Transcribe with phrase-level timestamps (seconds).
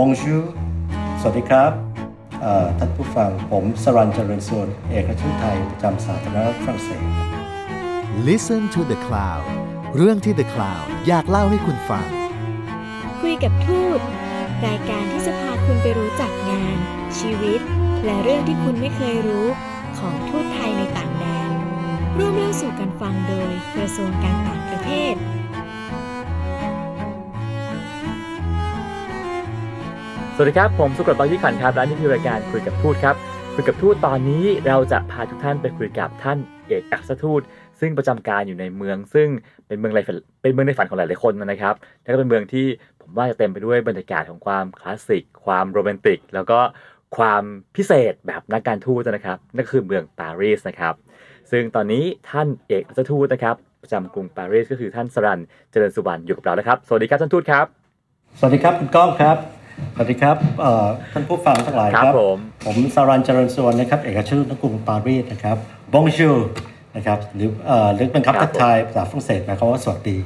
[0.00, 0.36] บงชู
[1.20, 1.72] สวัสดีครับ
[2.78, 7.02] ท่านผู้ฟังผมสรันเจริญส่วนเอกชุนไทยประจำสาธารณรัฐฝรั่งเศส
[8.28, 9.44] Listen to the Cloud
[9.96, 12.06] เรื่องที่ The Cloud อยากเล่าให้คุณฟัง
[13.20, 14.00] คุยกับทูต
[14.66, 16.76] รายการที่จะพาคุณไปรู้จักงาน
[17.18, 17.60] ชีวิต
[18.04, 19.46] และเรื่องที่คุณไม่เคยรู้
[19.98, 21.50] ของทูตไทยในต่างแดน
[22.18, 25.14] ร่วมเล่าสู่กันฟังโดยกระทรวงการต่างประเทศ
[30.38, 33.16] สวัสดีครับ ผมสุกรบายี่ขันครับและนี่คือรายการคุยกับทูตครับ
[33.54, 37.42] คุยกับทูตตอนนี้เราจะพาทุกท่านไปคุยกับท่านเอกอัครทูต
[37.80, 39.28] ซึ่งประจำการอยู่ในเมือง ซึ่ง
[39.66, 42.66] เป็นเมืองในฝันเป็นเมืองในฝันของหลายๆคนนะครับแล้วก็เป็นเมืองที่
[43.00, 46.58] ผมว่าจะเต็มไปด้วยบรรยากาศของความคลาสสิก ความโรแมนติก แล้วก็
[47.16, 47.42] ความ
[47.76, 50.94] พิเศษแบบนักการทูตนะครับนั่นคือเมืองปารีสนะครับ
[51.50, 57.66] ซึ่งตอนนี้ท่านเอกอัครทูตนะครับประจำกรุงปารีสก็คือท่านสรันเจริญสุวรรณอยู่กับเราแล้วครับ สวัสดีครับท่านทูตครับ
[58.38, 59.55] สวัสดีครับคุณก้องครับ
[59.94, 60.36] สวัสดีครับ
[61.12, 65.56] ท่านผู้ฟังทั้งหลายครับ ผมผมสารันเจริญส่วนนะครับ เอกชนนกรุงปารีสนะครับ
[65.92, 66.30] บงชู
[66.96, 70.18] นะครับหรือเอ่อหรือเป็นคำทักทายภาษาฝรั่งเศสหมายความว่าสวัสดี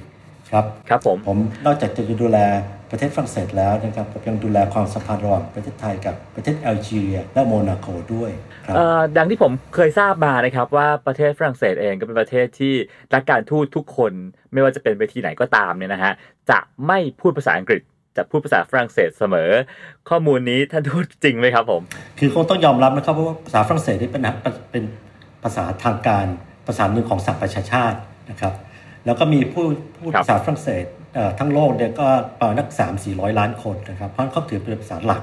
[0.50, 2.38] ครับครับผมผมนอกจากจะดูแล
[2.90, 8.30] ประเทศฝรั่งเศสแล้วนะครับผมยังดูแลความสัมพันธ์ระหว่างประเทศไทยกับประเทศแอลจีเรียและโมนาโกด้วย
[8.66, 12.74] ครับเอ่อดังที่ผมเคยทราบมานะครับว่าประเทศฝรั่งเศสเองก็เป็นประเทศที่
[13.14, 14.12] นักการทูตทุกคน
[14.52, 16.12] ไม่ว่าจะเป็นเวทีไหนก็ตามเนี่ยนะฮะ
[16.50, 17.82] จะไม่พูดภาษาอังกฤษ
[18.16, 19.50] จะพูดภาษาฝรั่งเศสเสมอ
[20.08, 21.82] ข้อมูลนี้ท่านทูตจริงไหมครับผม
[22.18, 24.22] คือคงต้องยอมรับนะครับเพราะว่าภาษาฝรั่งเศสนี่เป็น
[24.70, 24.84] เป็น
[25.42, 26.26] ภาษาทางการ
[26.66, 27.98] ภาษาหนึ่งของสหประชาชาติ
[28.30, 28.54] นะครับ
[29.06, 29.64] แล้วก็มีผู้
[29.96, 32.06] พูดครับภาษาฝรั่งเศสเอ่อทั้งโลกเนี่ยก็
[32.38, 35.22] ประมาณนักสามสี่ร้อยล้านคนนะครับเพราะฉะนั้นเขาถือเป็นภาษาหลัก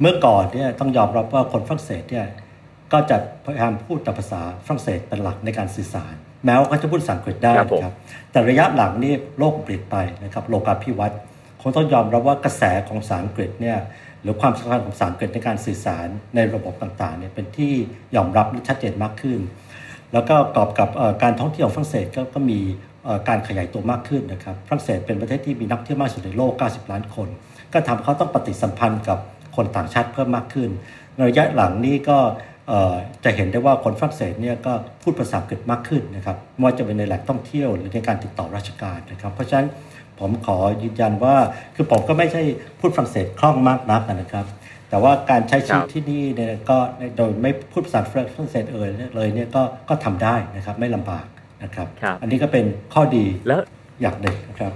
[0.00, 2.26] เมื่อก่อนเนี่ยต้องยอมรับว่าคนฝรั่งเศสเนี่ย
[2.92, 7.94] ก็จะพยายามพูดแต่ภาษาฝรั่งเศสเป็นหลักในการสื่อสาร แม้ว่าเขาจะพูดภาษาอังกฤษได้ครับผมนะครับ
[8.32, 11.18] แต่ระยะหลังนี่โลกเปลี่ยนไปนะครับโลกาภิวัตน์
[11.60, 13.78] คงต้องยอมรับว่ากระแสของภาษาอังกฤษเนี่ย
[14.22, 17.72] หรือความสำคัญของภาษาอังกฤษในการสื่อสารในระบบต่างๆเนี่ยเป็นที่
[18.16, 19.40] ยอมรับและชัดเจนมากขึ้น
[20.12, 20.88] แล้วก็ประกอบกับ
[21.22, 22.60] การท่องเที่ยวฝรั่งเศสก็ก็มี
[23.28, 27.28] การขยายตัวมากขึ้นนะครับฝรั่งเศสเป็นประเทศที่มีนักท่องเที่ยวมากสุดในโลก 90 ล้านคน
[27.72, 29.18] ก็ทำให้เขาต้องปฏิสัมพันธ์กับ
[29.56, 30.70] คนต่างชาติเพิ่มมากขึ้น
[31.14, 32.18] ในระยะหลังนี้ก็
[33.24, 39.68] จะเห็นได้ว่าคนฝรั่งเศสเนี่ยก็พูดภาษาอังกฤษมากขึ้นนะครับไม่ว่าจะเป็นในแหล่งท่องเที่ยวหรือในการติดต่อราชการนะครับ เพราะฉะนั้น
[40.20, 41.36] ผมขอยืนยันว่า
[41.74, 42.42] คือผมก็ไม่ใช่
[42.80, 44.46] พูดฝรั่งเศสคล่องมากนักนะครับ
[44.90, 46.78] แต่ว่าการใช้ชีวิตครับที่นี่เนี่ยก็
[47.16, 51.26] โดยไม่พูดภาษาฝรั่งเศสเอ่ยเลยเนี่ยก็ก็ทำได้นะครับไม่ลำบาก
[51.62, 52.64] นะครับครับ อันนี้ก็เป็น
[52.94, 53.60] ข้อดีแล้ว
[54.00, 54.72] อย่างหนึ่งนะครับ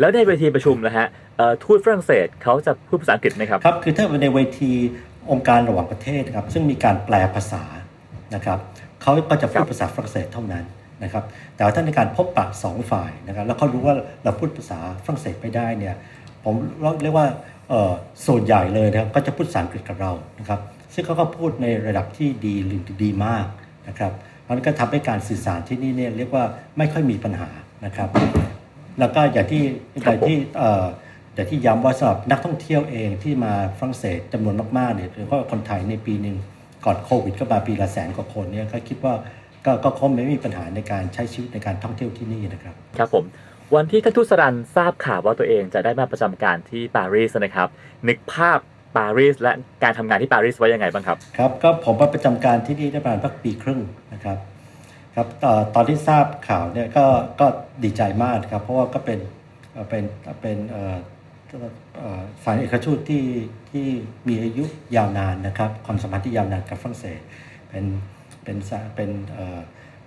[0.00, 1.06] แล้วในเวทีประชุมนะฮะ
[1.36, 4.72] เอ่อทูตฝรั่งเศสเขาจะพูดภาษาอังกฤษไหมครับครับคือถ้าในเวที
[5.30, 7.62] องค์การระหว่างประเทศนะครับซึ่งมีการแปลภาษา
[8.34, 8.58] นะครับ
[9.02, 10.64] เขาก็จะพูดภาษาฝรั่งเศสเท่านั้น
[11.02, 11.24] นะครับ
[11.56, 13.94] แต่ว่าถ้าในการพบปะสองฝ่ายนะครับแล้วเขารู้ว่า
[14.24, 15.94] เราพูดภาษาฝรั่งเศสไม่ได้เนี่ย
[16.44, 16.54] ผม
[17.02, 17.26] เรียกว่า
[18.26, 20.60] ส่วนใหญ่เลยนะครับก็จะพูดภาษาอังกฤษกับเรานะครับ
[20.94, 23.46] ซึ่งเขาก็พูดในระดับที่ดีหรือดีมาก
[23.88, 24.12] นะครับ
[24.42, 26.44] เพราะฉะนั้นก็ทำให้การสื่อสารที่นี่เนี่ยเรียกว่า
[26.78, 27.48] ไม่ค่อยมีปัญหา
[27.84, 28.08] นะครับ
[28.98, 29.62] แล้วก็อย่างที่
[30.02, 30.36] อย่างที่
[31.34, 36.36] เอ่ออย่างที่ย้ำว่าสำหรับนักท่องเที่ยวเองที่มาฝรั่งเศสจำนวนมากๆเนี่ยหรือว่าคนไทยในปีหนึ่ง
[36.84, 39.14] ก่อนโควิดก็มาปีละแสนกว่าคนเนี่ยก็คิดว่า
[39.64, 43.24] ก็ก็คงไม่มีปัญหาในการใช้ชีวิตในการท่องเที่ยวที่นี่นะครับ ครับผม
[43.74, 47.68] วันที่ท่านทูตสรันทราบข่าวว่าตัวเองจะได้มาประจำการที่ปารีสนะครับ
[48.08, 48.58] นึกภาพ
[48.96, 53.80] ปารีสและการทำงานที่ปารีสไว้ยังไงบ้างครับครับก็ผมมาประจำการที่นี่ได้ประมาณสักปีครึ่ง
[54.12, 54.38] นะครับ
[55.14, 57.04] ครับเอ่อตอนที่ทราบข่าวเนี่ยก็
[57.40, 57.46] ก็
[57.84, 59.18] ดีใจมากครับเพราะว่าก็เป็น
[59.72, 60.04] เอ่อเป็น
[60.42, 60.58] เป็น
[61.52, 63.24] เอ่อเอ่อฝ่ายเอกชนที่
[63.70, 63.86] ที่
[64.28, 64.64] มีอายุ
[64.96, 67.20] ยาวนานนะครับ ความสัมพันธ์ที่ยาวนานกับฝรั่งเศส
[67.68, 67.84] เป็น
[68.42, 68.56] เป็น
[68.94, 69.10] เป็น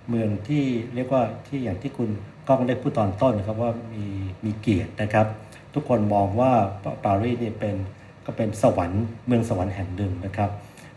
[0.08, 0.64] เมืองที่
[0.94, 2.10] เรียกว่าที่อย่างที่คุณ
[2.48, 4.04] ก้องได้พูดตอนต้นนะครับว่ามี
[4.44, 5.26] มีเกียรตินะครับ
[5.74, 6.52] ทุกคนมองว่า
[7.04, 7.76] ปารีสเนี่ยเป็น
[8.26, 10.50] ก็เป็นสวรรค์เมืองสวรรค์แห่งหนึ่งนะครับ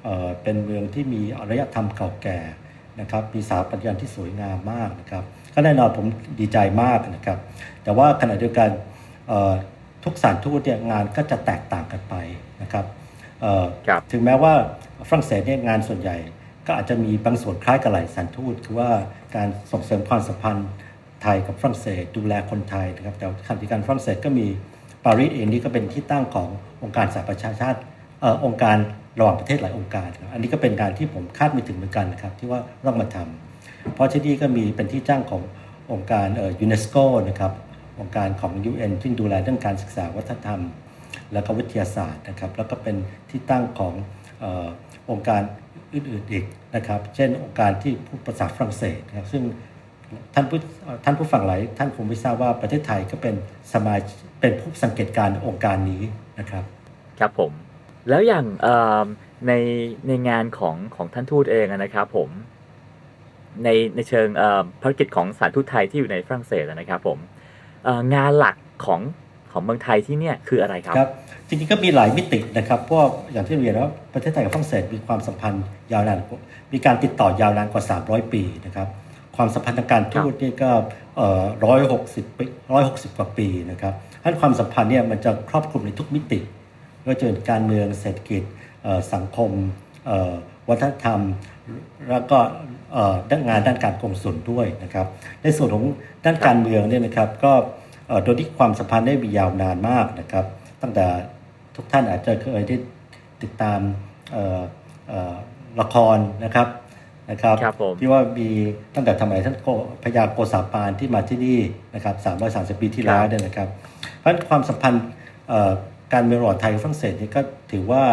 [0.03, 2.37] เเป็นเมืองที่มีอารยธรรมเก่าแก่
[2.99, 5.23] นะครับมีสถาปัตยกรรมที่สวยงามมากนะครับ
[5.53, 6.05] ก็แน่นอนผม
[6.39, 7.37] ดีใจมากนะครับ
[7.83, 8.69] แต่ว่าขณะเดียวกัน
[9.27, 12.15] เทุกสถานทูตเนี่ยงานก็จะแตกต่างกันไป
[12.61, 12.85] นะครับ
[13.41, 14.53] เอ่อครับถึงแม้ว่า
[15.09, 16.17] ฝรั่งเศสเนี่ยงานส่วนใหญ่
[16.67, 18.89] ก็อาจจะมีบางส่วนคล้ายกับหลายสถานทูตคือว่า
[19.35, 20.69] การส่งเสริมความสัมพันธ์
[21.23, 24.47] ไทยกับฝรั่งเศสดูแลคนไทยนะครับแต่ขณะเดียวกันฝรั่งเศสก็มี
[25.05, 26.49] ปารีสเองนี่ก็เป็นที่ตั้งของ
[26.83, 27.79] องค์การสหประชาชาติ
[28.21, 28.77] เอ่อองค์การ
[29.19, 35.41] ระหว่างประเทศหลายองค์การครับอันนี้ก็เป็นการที่ผมคาดไม่ถึงเหมือนกันนะครับที่ว่าต้องมาทำเพราะที่นี่ก็มีเป็นที่จ้างของ
[35.91, 36.95] องค์การเอ่อยูเนสโก
[37.27, 37.51] นะครับ
[38.01, 40.61] องค์การของ UN ซึ่งดูแลเรื่องการศึกษาวัฒนธรรม
[41.33, 42.95] แล้วก็วิทยาศาสตร์นะครับแล้วก็เป็น
[43.29, 43.93] ที่ตั้งของ
[44.43, 44.45] อ
[45.11, 45.41] องค์การ
[45.93, 49.43] อื่นๆอีกนะครับเช่นองค์การที่พูดภาษาฝรั่งเศสนะครับซึ่ง
[50.33, 50.59] ท่านผู้
[51.03, 53.35] ท่านผู้ฟังหลายท่านคงไม่ทราบว่าประเทศไทยก็เป็น
[53.73, 56.03] สมาชิกเป็นผู้สังเกตการองค์การนี้
[56.39, 56.63] นะครับ
[57.19, 57.51] ครับผม
[58.09, 58.45] แล้วอย่าง
[59.47, 59.53] ใน
[60.07, 62.29] ในงานของของท่านทูตเองนะครับผม
[63.63, 64.27] ในในเชิง
[64.81, 67.17] ภารกิจของสถารทูตไทยที่อยู่ในฝรั่งเศสนะครับผม
[68.15, 68.55] งานหลัก
[68.85, 69.01] ของ
[69.51, 71.11] ของเมืองไทยที่เนี่ยคืออะไรครับครับ
[71.47, 76.19] จริงๆก็มีหลายมิตินะครับเพราะวกอย่างที่เรียนว่าประเทศไทยกับฝรั่งเศสมีความสัมพันธ์ยาวนาน
[76.73, 78.87] มีการติดต่อยาวนานกว่า 300 ปีนะครับ
[79.35, 80.71] ความสัมพันธ์ทางการทูตนี่ก็
[81.65, 83.93] ร้อยหกสิบปีร้อยหกสิบกว่าปีนะครับ
[84.23, 86.39] ท่านความสัมพันธ์เนี่ยมันจะครอบคลุมในทุกมิติ
[86.99, 88.43] ไม่ว่าจะเป็นการเมืองเศรษฐกิจ
[88.83, 89.51] เอ่อสังคม
[90.05, 90.33] เอ่อ
[90.69, 91.19] วัฒนธรรม
[92.09, 92.78] แล้วก็เอ่อด้าน
[93.49, 95.07] งานด้านการกงสุลด้วยนะครับ
[95.43, 95.85] ในส่วนของ
[96.25, 97.53] ด้านการเมืองเนี่ยนะครับ ก็
[98.07, 100.45] เอ่อโดยที่ความสัมพันธ์ได้มียาวนานมากนะครับ
[100.81, 101.05] ตั้งแต่
[101.75, 102.75] ทุกท่านอาจจะเคยได้
[103.41, 103.79] ติดตาม
[104.31, 104.61] เอ่อ
[105.09, 105.35] เอ่อ
[105.81, 106.67] ละครนะครับ
[107.31, 108.49] นะครับครับผมที่ว่ามี
[108.95, 109.67] ตั้งแต่ทำไมยท่านโก
[110.03, 111.59] พญาโกษาปานที่มาที่นี่
[111.95, 112.15] นะครับ
[112.77, 113.67] 330 ปีที่แล้วเนี่ยนะครับ
[114.17, 115.03] เพราะฉะนั้นความสัมพันธ์
[115.49, 115.71] เอ่อ
[116.13, 118.03] การเมืองระหว่างไทยกับฝรั่งเศสนี่ก็ถือว่า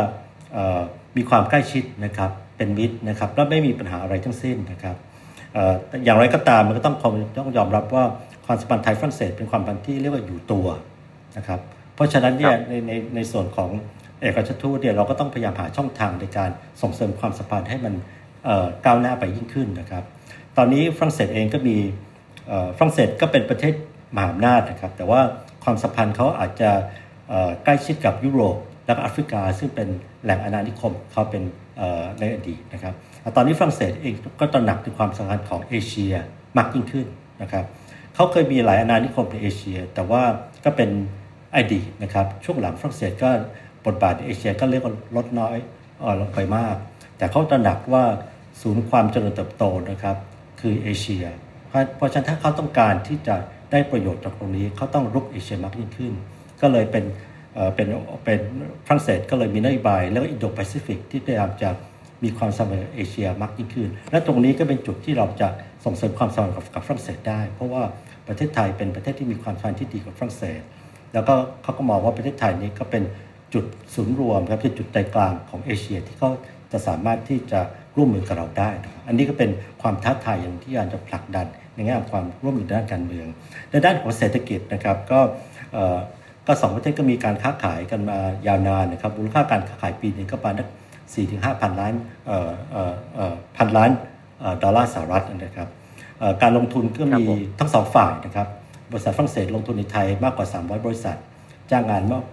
[0.52, 0.81] เอ่อ
[1.17, 4.97] มีความใกล้ชิดนะครับ เป็นมิตรนะครับและไม่มีปัญหาอะไรทั้งสิ้นนะครับ
[5.55, 6.97] เอ่อแต่อย่างไรก็ตามมันก็ต้อง
[7.38, 8.05] ต้องยอมรับว่า
[8.47, 10.67] ความสัมพันธ์ไทยฝรั่งเศสเป็นความสัมพันธ์ที่เรียกว่าอยู่ตัว
[11.37, 11.61] นะครับ
[11.94, 13.70] เพราะฉะนั้นเนี่ยครับในในในส่วนของ
[14.20, 16.50] เอกราชทูตเนี่ยเราก็ต้องพยายามหาช่องทางในการ
[16.82, 17.94] ส่งเสริมความสัมพันธ์ให้มัน
[18.44, 20.05] เอ่อก้าวหน้าไปยิ่งขึ้นนะครับ
[20.56, 21.76] ตอนนี้ฝรั่งเศสเองก็มี
[22.49, 23.75] เอ่อฝรั่งเศสก็เป็นประเทศ
[24.14, 25.20] มหาอำนาจนะครับ แต่ว่า
[25.64, 26.70] ความสัมพันธ์เขาอาจจะ
[27.29, 28.56] เอ่อใกล้ชิดกับยุโรป
[28.87, 29.88] และก็แอฟริกา ซึ่งเป็น
[30.25, 31.66] แหล่งอาณานิคมเขาเป็นเอ่อ
[32.20, 32.94] ในอดีตนะครับ
[33.37, 36.14] ตอนนี้ฝรั่งเศสเองก็ตระหนักถึงความสำคัญของเอเชีย
[36.56, 37.06] มากยิ่งขึ้น
[37.43, 37.64] นะครับ
[38.14, 40.23] เขาเคยมีหลายอาณานิคมในเอเชีย แต่ว่า
[40.64, 40.90] ก็เป็น
[41.56, 43.31] อดีตนะครับช่วงหลังฝรั่งเศสก็
[43.87, 45.56] บทบาทในเอเชียก็เรียกว่าลดน้อย
[46.02, 46.76] ออลงไปมาก
[47.19, 48.05] แต่เขาตระหนักว่า
[48.62, 50.17] ศูนย์ความเจริญเติบโตนะครับ
[50.61, 51.25] คือเอเชีย
[51.69, 53.37] เพราะเพราะฉะนั้นถ้าเขาต้องการที่จะ
[53.72, 56.12] ได้ประโยชน์จากตรงนี้เขาต้องรุกเอเชียมากยิ่งขึ้น
[56.61, 57.05] ก็เลยเป็น
[57.75, 57.88] เป็น
[58.25, 58.41] เป็น
[58.87, 61.70] ฝรั่งเศสก็เลยมีนโยบาย แล้วก็อินโดแปซิฟิกที่พยายามจะ
[62.25, 65.49] มีความสัมพันธ์เอเชียมากยิ่งขึ้น และตรงนี้ก็เป็นจุดที่เราจะ
[65.85, 67.82] ส่งเสริมความสัมพันธ์กับฝรั่งเศสได้ เพราะว่า
[68.29, 70.61] ประเทศไทยเป็นประเทศที่มีความสัมพันธ์ที่ดีกับฝรั่งเศส
[71.14, 73.03] แล้วก็เขาก็มองว่าประเทศไทยนี้ก็เป็น
[73.55, 73.64] จุด
[73.94, 76.31] ศูนย์รวมครับเป็นจุดใจกลางของเอเชียที่เขา
[76.73, 77.61] จะสามารถที่จะ
[77.97, 79.50] ร่วมมือกับเราได้ครับอันนี้ก็เป็น
[79.82, 83.26] ความท้าทายอย่างที่อยากจะผลักดันในแง่ความร่วมมือด้านการเมือง
[83.70, 85.20] ในด้านของเศรษฐกิจนะครับก็
[86.46, 90.54] ก็สองประเทศก็มีการค้าขายกันมายาวนานนะครับมูลค่าการค้าขายปีหนึงก็ประมาณ
[91.14, 91.93] สี่ถึงห้าพันล้าน
[92.26, 93.90] เอ่อเอ่อเอ่อพันล้าน
[94.40, 95.69] เอ่อดอลลาร์สหรัฐนะครับ
[96.19, 98.48] เอ่อการลงทุนก็ครับมีผมทั้งสองฝ่ายนะครับ
[98.93, 101.16] บริษัทฝรั่งเศสลงทุนในไทยมากกว่า 300 บริษัท
[101.70, 102.25] จ้างงานมาก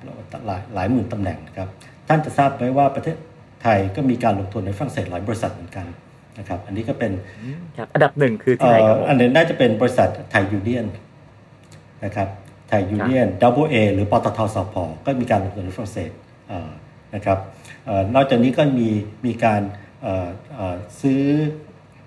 [0.46, 1.68] หลายหลายหมื่นตำแหน่งนะครับ
[2.08, 3.16] ท่านจะทราบไหมว่าประเทศ
[3.64, 5.86] ไทยก็มีการลงทุนในฝรั่งเศสหลายบริษัทเหมือนกัน
[6.40, 7.12] นะครับอันนี้ก็เป็น
[7.78, 10.86] ครับอันดับหนึ่งคือที่เอ่ไหนครับอผมอันนี้น่าจะเป็นบริษัทไทยยูเนียน
[12.06, 14.76] นะครับไทยยูเนียน Double A หรือปตท.สผ.
[15.06, 16.12] ก็มีการลงทุนในฝรั่งเศส
[17.16, 17.38] นะครับ
[18.16, 18.90] นอกจากนี้ก็มี
[19.26, 19.62] มีการ
[21.02, 21.24] ซื้อ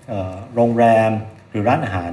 [0.08, 1.10] เอ่อโรงแรม
[1.50, 2.12] หรือร้านอาหาร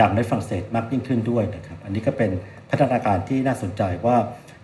[0.00, 2.30] ดังๆในฝรั่งเศสมากยิ่งขึ้นด้วยนะครับ อันนี้ก็เป็น
[2.70, 4.16] พัฒนาการที่น่าสนใจว่า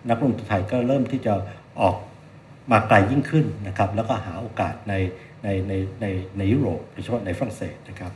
[0.09, 1.33] นักลงทุนไทยก็เริ่มที่จะ
[1.81, 1.95] ออก
[2.71, 4.93] มาไกลยิ่งขึ้นนะครับ แล้วก็หาโอกาสใน
[5.43, 6.05] ในในใน
[6.37, 8.11] ในยุโรปโดยเฉพาะในฝรั่งเศสนะครับ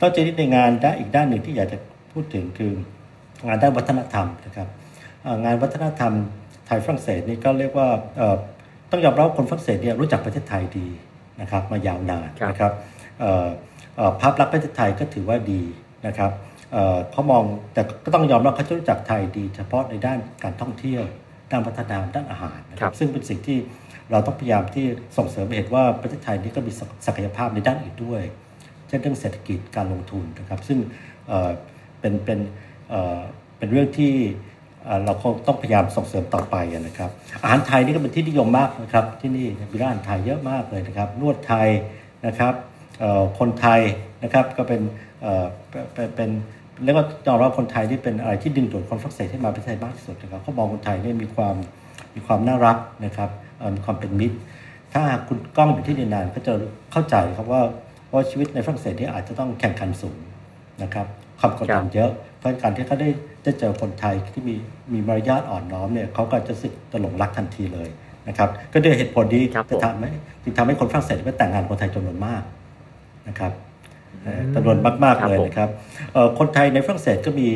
[0.00, 1.78] ต่อจากนี้ในงานด้านอีกด้านหนึ่งที่อยากจะ
[2.12, 2.72] พูดถึงคือ
[3.46, 4.68] งานด้านวัฒนธรรมนะครับ
[5.22, 6.12] เอ่องานวัฒนธรรม
[6.66, 8.36] ไทยฝรั่งเศสนี่ก็เรียกว่าเอ่อ
[8.90, 10.88] ต้องยอมรับว่าคนฝรั่งเศสเนี่ยรู้จักประเทศไทยดี
[11.40, 12.72] นะครับมายาวนานครับนะครับ
[13.20, 13.46] เอ่อ
[13.96, 15.62] เอ่อภาพลักษณ์ประเทศไทยก็ถือว่าดี
[16.06, 16.30] นะครับ
[16.72, 21.02] เอ่อเขามองแต่ก็ต้องยอมรับเขาจะรู้จักไทยดี เฉพาะในด้านการท่องเที่ยว
[21.50, 23.58] ด้านวัฒนธรรมด้านอาหารนะคครัรับบซึ่งเป็นสิ่งที่
[24.10, 24.86] เราต้องพยายามที่
[25.16, 26.72] ส่งเสริมให้เห็นว่าประเทศไทยนี่ก็มี
[27.06, 28.22] ศักยภาพในด้านอื่นด้วย
[28.88, 30.78] เช่นเรื่องเศรษฐกิจการลงทุนนะครับ ซึ่ง
[31.28, 31.50] เอ่อ
[32.00, 32.67] เป็นเป็นเอ่อ
[33.58, 34.12] เป็นเรื่องที่
[35.04, 37.10] เราคงต้องพยายามส่งเสริมต่อไปนะครับ
[37.42, 41.68] อาหารไทยนี่ก็เป็นที่นิยมมากนะครับ ที่นี่มีร้านไทยเยอะมากเลยนะครับ นวดไทย
[42.26, 42.54] นะครับ
[43.38, 43.80] คนไทย
[44.22, 44.80] นะครับก็เป็น
[46.16, 46.30] เป็น
[46.84, 51.54] เรียกว่ายอมรับคนไทยที่เป็นอะไรที่ดึงดูดคนฝรั่งเศสให้มาประเทศไทยมากที่สุดนะครับเขามองคนไทยเนี่ยมีความ
[52.14, 53.30] มีความน่ารักนะครับ
[53.76, 54.36] มีความเป็นมิตร
[54.94, 56.52] ถ้าคุณกล้องอยู่ที่นานก็จะ
[56.92, 57.62] เข้าใจครับว่า
[58.06, 60.18] เพราชีวิตในฝรั่งเศสนี่อาจจะต้องแข่งขันสูง
[60.82, 61.06] นะครับ
[61.40, 63.10] ความกดดันเยอะ เพราะการที่เขาได้
[63.42, 64.56] ได้เจอคนไทยที่มี
[64.92, 67.88] มีมารยาทอ่อนน้อมเนี่ยเขาก็จะรู้สึกตหลงรักทันทีเลย
[68.28, 70.10] นะครับก็ด้วยเหตุผลนี้ครับผมจะทำให้
[70.42, 72.42] จึงทำให้คนฝรั่งเศสไปแต่งงานกับคนไทยจำนวนมาก
[73.28, 73.52] นะครับ
[74.24, 75.70] เอ่อจำนวนมากครัๆบเลยผมนะครับ
[76.12, 77.48] เอ่อคนไทยในฝรั่งเศสก็มี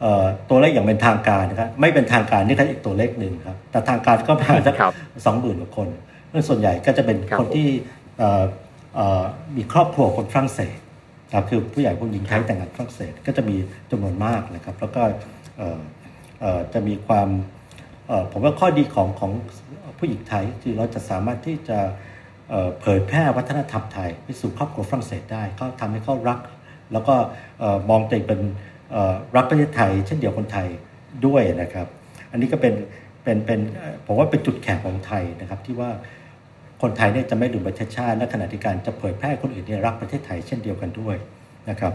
[0.00, 4.92] เอ่อตัวเลขอย่างเป็นทางการนะครับ ไม่เป็นทางการนี่ก็อีกตัวเลขหนึ่งครับ แต่ทางการก็ประมาณสักครับ
[5.26, 5.88] สองหมื่นกว่าคน
[6.32, 7.68] ซึ่งส่วนใหญ่ก็จะเป็นครับคนที่
[8.18, 8.44] เอ่อ
[8.96, 9.22] เอ่อ
[9.56, 10.76] มีครอบครัวคนฝรั่งเศส
[11.32, 13.56] ครับคือผู้ใหญ่ผู้หญิงไทยแต่งงานฝรั่งเศสก็จะมี
[13.90, 15.02] จำนวนมากนะครับ แล้วก็
[15.56, 15.80] เอ่อ
[16.40, 17.28] เอ่อจะมีความ
[18.08, 19.32] เอ่อผมว่าข้อดีของของ
[19.98, 21.78] ผู้หญิงไทยคือเราจะสามารถที่จะ
[22.50, 26.38] เอ่อเผยแพร่วัฒนธรรมไทยไปสู่ครอบครัวฝรั่งเศสได้ก็ทำให้เขารัก
[26.92, 27.14] แล้วก็
[27.60, 28.40] เอ่อมองตัวเองเป็น
[28.90, 30.68] เอ่อรักประเทศไทย เช่นเดียวคนไทย
[31.26, 31.86] ด้วยนะครับ
[32.30, 32.74] อันนี้ก็เป็น
[33.24, 35.90] เป็นเป็นเอ่อผมว่าเป็นจุดแข็งของไทยนะครับที่ว่า
[36.82, 41.16] คนไทยเนี่ยจะไม่ดูประเทศชาติและขณะที่การจะเผยแพร่คนอื่นเนี่ยรักประเทศไทยเช่นเดียวกันด้วย
[41.70, 41.92] นะครับ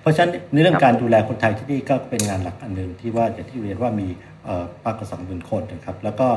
[0.00, 4.08] เพราะฉะนั้นในเรื่องการดูแลคนไทยที่นี่ก็เป็นงานหลักอันหนึ่งที่ว่าอย่างที่เรียนว่ามี
[4.44, 6.28] เอ่อมากกว่าสองหมื่นคนนะครับ แล้วก็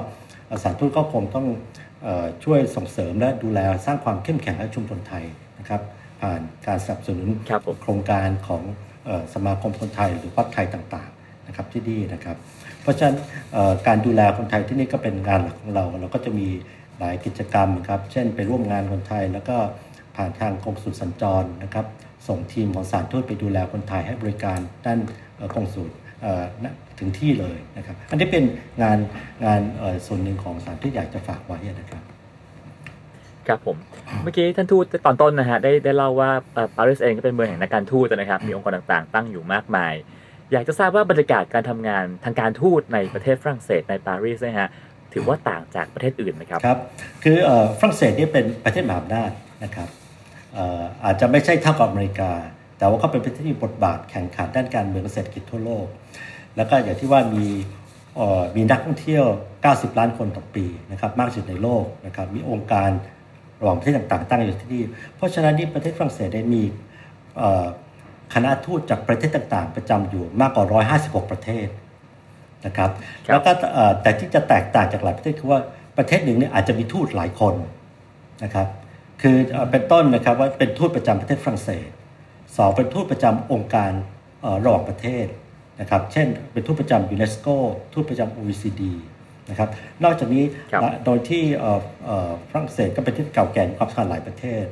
[0.47, 1.45] เอ่อสถารทูตก็คงต้อง
[2.03, 5.23] เอ่อช่วยส่งเสริมและดูแลสร้างความเข้มแข็งให้ชุมชนไทย
[5.59, 5.81] นะครับ
[6.21, 8.63] ผ่านการสนับสนุนครับผมโครงการของ
[9.05, 12.37] เอ่อสมาคมคนไทยหรือพักไทยต่างๆนะครับที่นี่นะครับ
[12.81, 13.15] เพราะฉะนั้น
[13.53, 16.47] เอ่อการดูแลคนไทยที่นี่ก็เป็นงานหลักของเรา เราก็จะมี
[17.01, 19.57] หลายกิจกรรมครับ เช่นไปร่วมงานคนไทย แล้วก็
[20.15, 21.85] ผ่านทางกรมสุลสัญจรนะครับ
[22.27, 24.99] ส่งทีมของสถารทูตไปดูแลคนไทยให้บริการด้าน
[25.35, 25.89] เอ่อกงสุล
[26.21, 26.65] เอ่อณ
[26.99, 28.43] ถึงที่เลยนะครับ อันนี้เป็น
[28.83, 28.97] งาน
[29.45, 32.01] งานเอ่อส่วนหนึ่งของสถารที่อยากจะฝากไว้นะครับ
[33.47, 33.77] ครับผม
[34.23, 39.93] เมื่อกี้ท่านทูตตอนต้นนะฮะได้ได้เล่าว่าเอ่อปารีสเองก็เป็นเมืองแห่งนักการทูตนะครับ มีองค์กรต่างๆ ตั้งอยู่มากมาย
[40.51, 44.69] อยากจะทราบว่าบรรยากาศการทำงานทางการทูตในประเทศฝรั่งเศสในปารีสนะฮะ
[45.13, 46.79] ถือว่าต่างจากประเทศอื่นไหมครับครับ
[47.23, 47.37] คือ
[47.79, 49.31] ฝรั่งเศสนี่เป็นประเทศมหาอำนาจ
[49.63, 49.89] นะครับ
[51.03, 52.31] อาจจะไม่ใช่เท่ากับอเมริกา
[52.77, 55.85] แต่ว่าเขาเป็นประเทศที่มีบทบาทแข่งขันด้านการเมืองเศรษฐกิจทั่วโลก
[56.55, 57.45] แล้วก็อย่างที่ว่ามี
[58.55, 59.25] มีนักท่องเที่ยว
[59.63, 62.89] 90 ล้านคนต่อปีนะครับมากที่สุดในโลกนะครับมีองค์การ
[63.59, 64.83] ระหว่างประเทศต่างๆ ตั้งอยู่ที่นี่
[65.15, 66.63] เพราะฉะนั้นนี่ประเทศฝรั่งเศสได้มี
[68.33, 70.65] คณะทูตจากประเทศต่างๆ ประจำอยู่มากกว่า
[70.99, 71.67] 156 ประเทศ
[72.65, 72.89] นะครับ
[73.27, 75.59] ครับแล้วก็เอ่อแต่ที่จะแตกต่างจากหลายประเทศคือว่า
[75.97, 77.55] ประเทศหนึ่งเนี่ยอาจจะมีทูตหลายคน
[78.43, 78.67] นะครับ
[79.21, 81.87] คือเอ่อเป็นต้นนะครับว่าเป็นทูตประจำประเทศฝรั่งเศส
[82.57, 83.91] สองเป็นทูตประจำองค์การ
[84.41, 85.25] เอ่อระหว่างประเทศ
[85.81, 87.47] นะครับเช่นเป็นทูตประจำยูเนสโก
[87.93, 88.81] ทูตประจำ OECD
[89.49, 89.69] นะครับ
[90.03, 94.63] นอกจากนี้ครับและโดยที่เอ่อเอ่อฝรั่งเศสก็เป็นที่เก่าแก่มีความสำคัญหลายประเทศ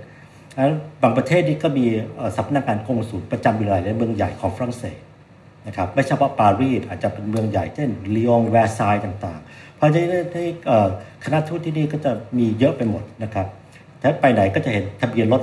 [0.55, 4.99] แล้วบางประเทศนี่ก็มีเอ่อสำนักงานกงสุลประจำอยู่หลายๆเมืองใหญ่ของฝรั่งเศส
[5.67, 10.89] นะครับไม่เฉพาะปารีสอาจจะเป็นเมืองใหญ่เช่นลียงแวร์ซายน์ต่างๆ เพราะฉะนั้นที่เอ่อ
[11.23, 13.47] คณะทูตที่นี่ก็จะมีเยอะไปหมดนะครับ
[14.01, 15.41] ถ้าไปไหนก็จะเห็นทะเบียนรถ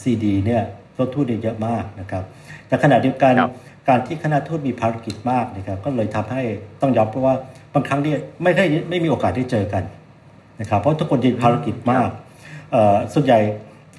[0.00, 0.62] ซีดีเนี่ย
[0.98, 2.22] รถทูตเนี่ยเยอะมากนะครับ
[2.68, 3.52] แต่ขณะเดียวกันครับ
[3.88, 6.42] การที่คณะทูตมีภารกิจมากนะครับก็เลยทำให้
[6.80, 7.34] ต้องยอมเพราะว่า
[7.74, 9.84] บางครั้งเนี่ยไม่ได้ไม่มีโอกาสได้เจอกัน
[10.60, 12.08] นะครับเพราะทุกคนมีภารกิจมาก
[12.72, 13.40] เอ่อส่วนใหญ่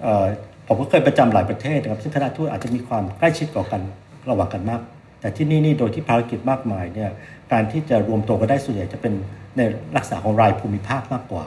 [0.03, 0.25] เอ่อ
[0.67, 3.81] ผมก็เคยประจำหลายประเทศนะครับซึ่งคณะทูตอาจจะมีความใกล้ชิดต่อกัน
[4.29, 4.81] ระหว่างกันมาก
[5.19, 7.09] แต่ที่นี่นี่โดยที่ภารกิจมากมายเนี่ย
[7.51, 9.13] การที่จะรวมตัวกันได้ส่วนใหญ่จะเป็น
[9.57, 9.61] ใน
[9.95, 11.45] ลักษณะของรายภูมิภาคมากกว่า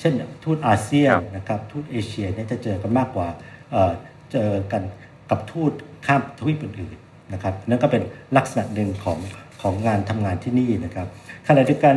[0.00, 0.12] เช่น
[0.44, 3.28] ทูตอาเซียนครับนะครับทูตเอเชียเนี่ยจะเจอกันมากกว่า
[3.72, 3.92] เอ่อ
[4.32, 4.82] เจอกัน
[5.30, 5.72] กับทูต
[6.06, 8.02] ข้ามทวีปอื่นๆนะครับนั่นก็เป็น
[8.36, 9.18] ลักษณะหนึ่งของ
[9.62, 11.06] ของงานทำงานที่นี่นะครับ
[11.48, 11.96] ขณะเดียวกัน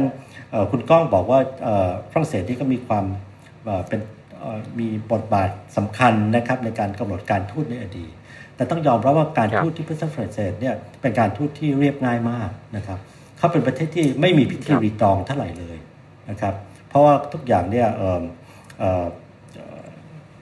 [0.52, 3.06] เอ่อคุณก้องบอกว่าเอ่อฝรั่งเศสนี่ก็มีความ
[3.66, 4.00] เอ่อเป็น
[4.40, 8.12] เอ่อมีบทบาทสำคัญนะครับในการกำหนดการทูตในอดีต
[8.56, 13.00] แต่ต้องยอมรับว่าการครับทูตที่ประเทศฝรั่งเศสเนี่ยเป็นการทูตที่เรียบง่ายมากนะครับ
[13.38, 15.78] เขาเป็นประเทศที่ไม่มีพิธีครับรีตองเท่าไหร่เลย
[16.30, 16.54] นะครับ
[16.90, 18.22] เพราะว่าทุกอย่างเนี่ยเอ่อ
[18.80, 19.06] เอ่อ
[19.56, 19.86] เอ่อ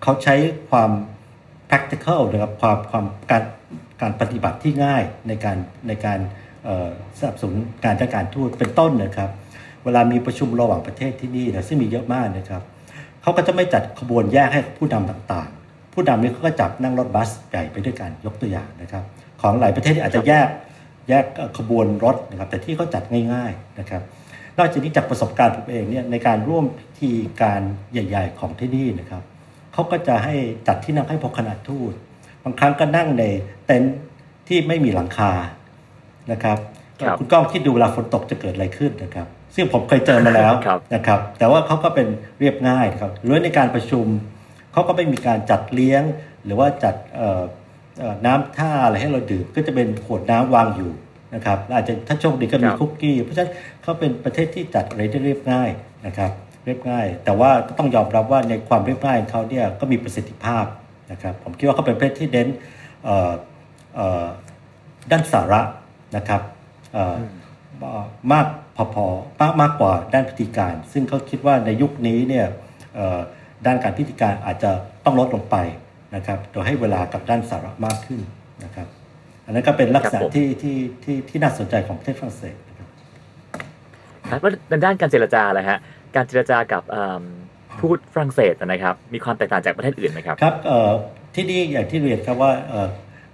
[0.04, 0.36] เขาใช้
[0.70, 0.92] ความ
[1.70, 3.44] practical นะครับความความการ
[4.02, 6.20] การปฏิบัติที่ง่ายในการในการ
[6.66, 6.90] เอ่อ
[7.20, 9.30] สนับสนุนการจัดการทูตเป็นต้นนะครับ
[9.84, 12.62] เวลามีประชุมระหว่างประเทศที่นี่นะซึ่งมีเยอะมากนะครับ
[13.22, 15.59] เขาก็จะไม่จัดขบวนแยกให้ผู้นำต่างๆ
[16.00, 19.04] ผู้นำนี่เขาก็จับนั่งรถบัสใหญ่ไปด้วยกันยกตัวอย่างนะครับ
[19.42, 20.48] ของหลายประเทศที่อาจจะแยก
[21.10, 23.04] แยกเอ่อขบวนรถนะครับ แต่ที่เขาจัด
[23.34, 24.02] ง่ายๆนะครับ
[24.58, 29.24] นอกจากนี้จากประสบการณ์ผมเองเนี่ยในการร่วมพิธีการใหญ่ ๆ ของที่นี่นะครับ
[29.74, 30.36] เขาก็จะให้
[30.68, 31.94] จัดที่นั่งให้พกคณะทูต
[32.44, 33.24] บางครั้งก็นั่งใน
[33.66, 33.96] เต็นท์
[34.48, 35.32] ที่ไม่มีหลังคา
[36.32, 36.58] นะครับ
[37.02, 42.08] ครับคุณก้องคิดดูเวลาฝนตกจะเกิดอะไรขึ้นนะครับ ซึ่งผมเคยเจอมาแล้วครับนะครับ แต่ว่าเขาก็เป็น
[42.40, 44.06] เรียบง่ายนะครับหรือในการประชุม
[44.80, 46.04] เขาก็ไม่มีการจัดเลี้ยง
[46.46, 47.44] หรือว่าจัดเอ่อ
[48.00, 50.92] เอ่อน้ำท่าอะไรให้เราดื่มก็จะเป็นขวดน้ำวางอยู่
[51.36, 55.70] นะครับและอาจจะถ้าโชคดีก็มีครับคุกกี้ เพราะฉะนั้นเขาเป็นประเทศที่จัดอะไรได้เรียบง่าย
[56.06, 56.32] นะครับ
[56.66, 60.66] เรียบง่าย แต่ว่าก็ต้องยอมรับว่าในความเรียบง่ายของเขาเนี่ยก็มีประสิทธิภาพ
[61.12, 62.48] นะครับผมคิดว่าเขาเป็นประเทศที่เน้น
[63.04, 63.32] เอ่อ
[63.96, 64.26] เอ่อ
[65.12, 65.62] ด้านสาระ
[66.16, 66.42] นะครับ
[66.94, 67.20] เอ่ออ
[67.80, 72.46] เอ่อมากพอๆมากมากกว่าด้านพิธีการ ซึ่งเขาคิดว่าในยุคนี้เนี่ย
[72.96, 73.20] เอ่อ
[73.66, 74.72] ด้านการพิธีการอาจจะ
[75.06, 75.56] ต้องลดลงไป
[76.16, 78.22] นะครับโดยให้เวลากับด้านสาระมากขึ้น
[78.64, 78.88] นะครับ
[79.46, 82.88] อันนั้นก็เป็นลักษณะครับผมที่ที่ที่ที่น่าสนใจของประเทศฝรั่งเศสนะครับ
[84.30, 85.80] ครับว่าในด้านการเจรจาอะไรฮะ
[86.16, 87.24] การเจรจากับเอิ่ม
[87.80, 90.92] ทูตฝรั่งเศสนะครับ มีความแตกต่างจากประเทศอื่นไหมครับครับเอ่อ
[91.36, 92.90] ที่นี่อย่างที่เรียนครับว่าเอ่อ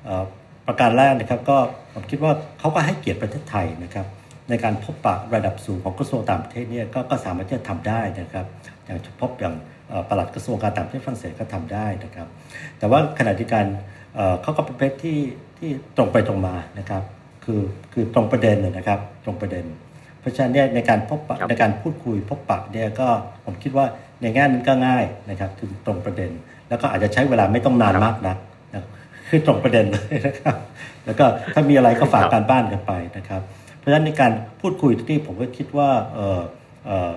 [0.06, 0.24] เอ่อ
[0.68, 1.58] ประการแรกนะครับก็
[1.94, 4.06] ผมคิดว่าเขาก็ให้เกียรติประเทศไทยนะครับ
[4.50, 8.46] ในการพบปะระดับสูงของกระทรวงต่างประเทศเนี่ยก็ก็สามารถที่จะทำได้นะครับ
[8.86, 9.75] อย่างพบอย่างเอ่อ
[10.10, 12.28] ปลัดกระทรวงการต่างประเทศฝรั่งเศสก็ทำได้นะครับ
[12.80, 13.66] แต่ว่าขณะเดียวกัน
[14.16, 15.20] เอ่อเขาก็เป็นประเภทที่
[15.58, 17.04] ที่ตรงไปตรงมานะครับ
[17.44, 17.62] คือ
[17.94, 19.66] คือตรงประเด็นเลยนะครับ ตรงประเด็น
[20.20, 23.08] เพราะฉะนั้นเนี่ยในการพบปะครับในการพูดคุยพบปะเนี่ยก็
[23.46, 23.86] ผมคิดว่า
[24.22, 26.32] ในแง่นั้นก็ง่ายนะครับคือตรงประเด็น
[26.70, 28.38] แล้วก็อาจจะใช้เวลาไม่ต้องนานมากนัก
[28.76, 28.84] นะ
[29.30, 30.56] คือตรงประเด็นเลยนะครับ
[31.06, 33.42] แล้วก็ถ้ามีอะไรก็ฝากการบ้านกันไปนะครับ
[33.78, 36.42] เพราะฉะนั้นในการพูดคุยที่ผมก็คิดว่าเออ
[36.86, 37.14] เออ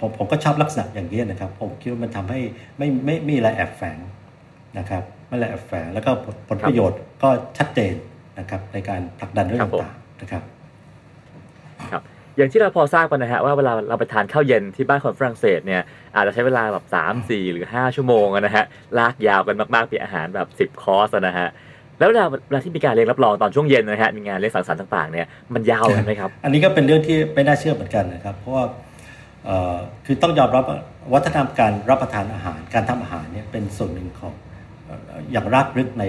[0.00, 2.40] ผมผมก็ชอบลักษณะอย่างนี้นะครับ ผมคิดว่ามันทำให้
[2.78, 3.98] ไม่ไม่ไม่มีอะไรแอบแฝง
[4.78, 7.94] นะครับไม่อะไรแอบแฝงแล้วก็ผลผลประโยชน์ก็ชัดเจน
[8.38, 10.42] นะครับในการผลักดันเรื่องครับผมต่างๆนะครับ
[11.92, 12.02] ครับ
[12.36, 15.82] อย่างที่เราพอทราบกันนะฮะว่าเวลาเราไปทานข้าวเย็นที่บ้านคนฝรั่งเศสเนี่ย
[16.16, 18.64] อาจจะใช้เวลาแบบสามสี่หรือ5ชั่วโมงอะนะฮะ
[18.98, 21.48] ลากยาวกันมากๆเป็นอาหารแบบ10คอร์สอะนะฮะ
[21.98, 28.74] แล้วเวลาเวลาที่มีการเลี้ยงรับรองตอนช่วงเย็นนะฮะมีงานเลี้ยงสังสรรค์ต่างๆเนี่ยมันยาวกันไหมครับ อันนี้ก็เป็นเรื่องที่ไม่น่าเชื่อเหมือนกันนะครับ เพราะว่าเอ่อ
[30.06, 30.78] คือต้องยอมรับว่า
[31.12, 34.32] วัฒนธรรมการรับประทานอาหาร การทำอาหารเนี่ยเป็นส่วนหนึ่งของ
[34.84, 36.04] เอ่ออย่างรากลึกใน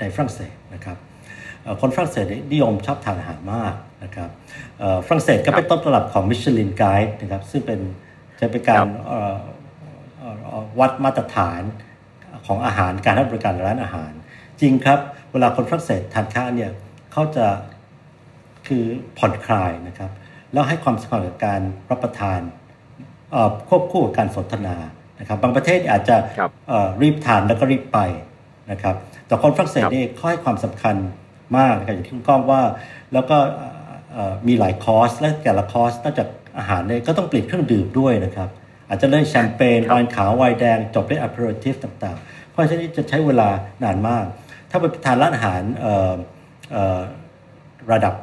[0.00, 0.96] ในฝรั่งเศสนะครับ
[1.62, 3.74] เอ่อคนฝรั่งเศสเนี่ยนิยมชอบทานอาหารมาก
[4.04, 4.30] นะครับ
[4.78, 7.80] เอ่อฝรั่งเศสก็เป็นต้นตำรับของมิชลินไกด์นะครับซึ่งเป็น
[8.40, 9.38] จะเป็นการเอ่อ
[10.18, 11.62] เอ่อเอ่อวัดมาตรฐาน
[12.46, 14.12] ของอาหารการให้บริการร้านอาหาร
[14.60, 14.98] จริงครับ
[15.32, 16.70] เวลาคนฝรั่งเศสทานข้าวเนี่ย
[17.12, 17.46] เขาจะ
[18.68, 18.84] คือ
[19.18, 20.10] ผ่อนคลายนะครับ
[20.52, 21.60] แล้วให้ความสำคัญกับการ
[21.90, 22.61] รับประทานเอ่อ
[23.68, 24.76] ควบคู่กับการสนทนา
[25.20, 27.98] นะครับบางประเทศอาจจะครับเอ่อรีบทานแล้วก็รีบไป
[28.70, 28.94] นะครับ
[29.26, 30.96] แต่คนฝรั่งเศสครับนี่เขาให้ความสำคัญ
[31.58, 32.62] มากนะครับอย่างที่คุณก้องว่า
[33.12, 33.76] แล้วก็เอ่อ
[34.12, 38.48] เอ่อมีหลายคอร์สและแต่ละคอร์สนอกจากอาหารเนี่ยก็ต้องเปลี่ยนเครื่องดื่มด้วยนะครับ
[38.88, 43.48] อาจจะเริ่มแชมเปญครับไวน์ขาวไวน์แดง จบด้วยอ p เ r อร์ทิฟต่างๆ เพราะฉะนั้นจะใช้เวลา
[43.84, 44.24] นานมาก
[44.70, 46.14] ถ้าไปทานร้านอาหารเอ่อ
[46.72, 47.00] เอ่อ
[47.92, 48.14] ระดับ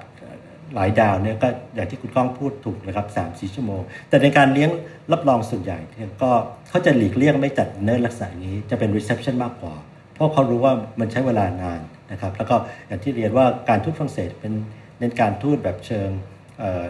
[0.75, 4.69] หลายดาวเนี่ยก็อย่างที่คุณก้องพูดถูกนะครับสามสี่ชั่วโมง แต่ในการเลี้ยง
[5.11, 6.31] รับรองส่วนใหญ่เนี่ยก็
[6.69, 9.75] เขาจะหลีกเลี่ยงไม่จัดเนื้อลักษณะนี้จะเป็น reception มากกว่า
[10.13, 12.55] เพราะเขารู้ว่ามันใช้เวลานานนะครับแล้วก็
[12.87, 14.53] อย่างที่เรียนว่าการทูตฝรั่งเศสเป็น
[14.99, 16.09] เน้นการทูตแบบเชิง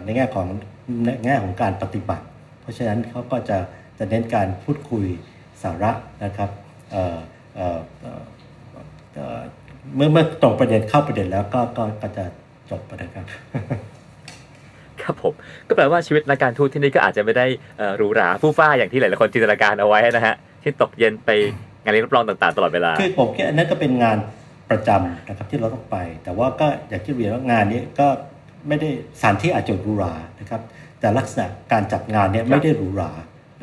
[0.04, 0.48] ในแง่ของ
[1.06, 2.26] ในแง่ของการปฏิบัติ
[2.62, 3.58] เพราะฉะนั้นเขาก็จะ
[4.00, 5.06] จะเน้นการพูดคุย
[5.64, 5.92] สาระ
[6.24, 6.50] นะครับ
[6.92, 11.62] เเเเเมื่อเมื่อตรงประเด็นเข้าประเด็นแล้วก็
[12.02, 12.26] ก็จะ
[12.70, 13.26] จบไปนะครับ
[15.02, 15.34] ครับผม
[15.68, 17.46] ก็แปลว่าชีวิตในการทูตที่นี่ก็อาจจะไม่ได้
[17.78, 21.30] เอ่อหรูหราฟู่ฟ้าอย่างที่หลายๆคนจินตนาการเอาไว้นะฮะที่ตกเย็นไป
[21.84, 24.18] งานเลี้ยงรับรองต่างๆ ตลอดเวลาคือผมคิดอันนั้นก็เป็นงาน
[24.70, 28.08] ประจำนะครับที่เราต้องไป แต่ว่าก็อย่างที่เรียนว่างานนี้ก็
[28.68, 28.90] ไม่ได้
[29.22, 30.62] สถานที่อาจจะหรูหรานะครับ
[31.00, 33.12] แต่ลักษณะการจัดงานเนี่ยไม่ได้หรูหรา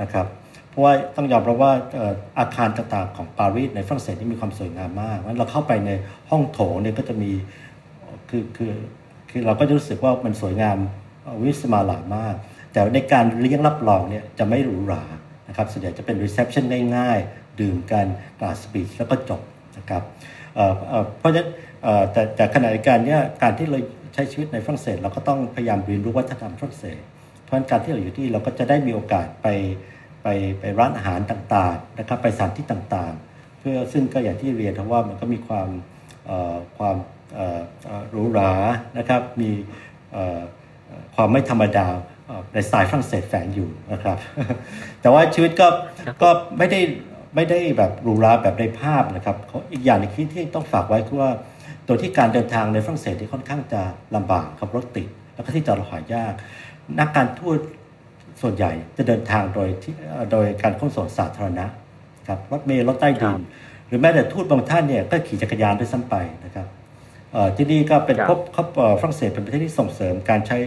[0.03, 0.27] นะครับ
[0.71, 5.91] เพราะว่าต้องยอมรับว่าเอ่ออาคารต่างๆของปารีสในฝรั่งเศสนี่มีความสวยงามมากงั้นเราเข้าไปใน
[6.31, 7.31] ห้องโถงเนี่ยก็จะมี
[8.31, 8.75] คือคือ
[9.31, 10.79] คือเราก็จะรู้สึกว่ามันสวยงาม
[11.43, 12.35] วิสมาลามาก
[12.73, 15.05] แต่ในการเลี้ยงรับรองเนี่ยจะไม่หรูหรา
[15.49, 16.65] นะครับส่วนใหญ่จะเป็น reception
[16.97, 18.07] ง่ายๆ ดื่มกัน
[18.41, 19.43] กล่าวสปีชแล้วก็จบ
[19.79, 20.03] นะครับ
[20.55, 21.49] เเเพราะฉะนั้น
[22.13, 23.79] แต่แต่ขณะเดียวกันเนี่ยการที่เรา
[24.15, 27.01] ใช้ชีวิตในฝรั่งเศส เราก็ต้องพยายามเรียนรู้วัฒนธรรมฝรั่งเศส
[27.43, 29.47] เพราะฉะนั้นการที่เราอยู่ที่เราก็จะได้มีโอกาสไป
[30.23, 30.29] ไป
[30.61, 35.69] ไปร้านอาหารต่างๆนะครับไปสถานที่ต่างๆ เพื่อซึ่งก็อย่างที่เรียนทั้งว่ามันก็มีความ
[36.79, 36.97] ความ
[38.11, 38.53] หรูหรา
[38.99, 39.51] นะครับมี
[40.13, 40.41] เอ่อ
[40.87, 41.87] เอ่อความไม่ธรรมดา
[42.27, 44.17] เอ่อในสไตล์ฝรั่งเศสแฝงอยู่นะครับ
[45.01, 45.67] แต่ว่าชีวิตก็
[46.07, 46.81] ครับก็ไม่ได้
[47.35, 51.31] ไม่ได้แบบหรูหราแบบในภาพนะครับเขาอีกอย่างหนึงที่ที่ต้องฝากไว้คือว่า
[51.87, 53.83] ตัวที่การเดินทางในฝรั่งเศสที่ค่อนข้างจะ
[54.17, 56.33] ลำบากขับรถติด แล้วก็ที่จอดรถหายาก
[56.99, 57.59] นักการทูต
[58.43, 61.67] ส่วนใหญ่จะเดินทางโดยที่เอ่อโดยการขนส่งสาธารณะ
[62.29, 63.41] ครับรถเมล์รถใต้ดิน
[63.87, 66.86] หรือแม้แต่ทูตบางท่านเนี่ยก็ขี่จักรยานด้วยซ้ำไปนะครับเอ่อ
[67.57, 70.59] ที่นี่ก็เป็นครับพบเขาเอ่อฝรั่งเศสเป็นประเทศที่ส่งเสริมการใช้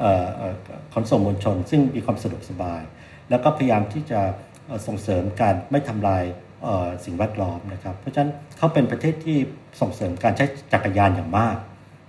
[0.00, 0.54] เอ่อเอ่อ
[0.94, 2.82] ขนส่งมวลชน ซึ่งมีความสะดวกสบาย
[3.30, 4.20] แล้วก็พยายามที่จะ
[4.66, 6.24] เอ่อส่งเสริมการไม่ทำลาย
[6.62, 9.38] เอ่อสิ่งแวดล้อมนะครับ เพราะฉะนั้นเขาเป็นประเทศที่
[9.80, 11.56] ส่งเสริมการใช้จักรยานอย่างมาก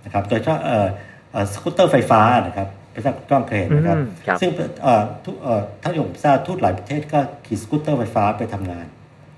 [0.04, 0.86] นะครับโดยเฉพาะเอ่อ
[1.32, 4.50] เอ่อสกูตเตอร์ไฟฟ้านะครับไม่ทราบกล้องเคยเห็นนะครับอืมครับซึ่ง
[4.82, 8.86] เอ่อทุกเอ่อถ้าที่ผมทราบทูตหลายประเทศก็ขี่สกูตเตอร์ไฟฟ้าไปทำงาน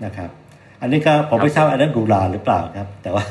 [0.04, 0.30] นะครับ
[0.80, 3.24] อันนี้ก็ผมไม่ทราบอันนั้นหรูหราหรือเปล่าครับ แต่ว่า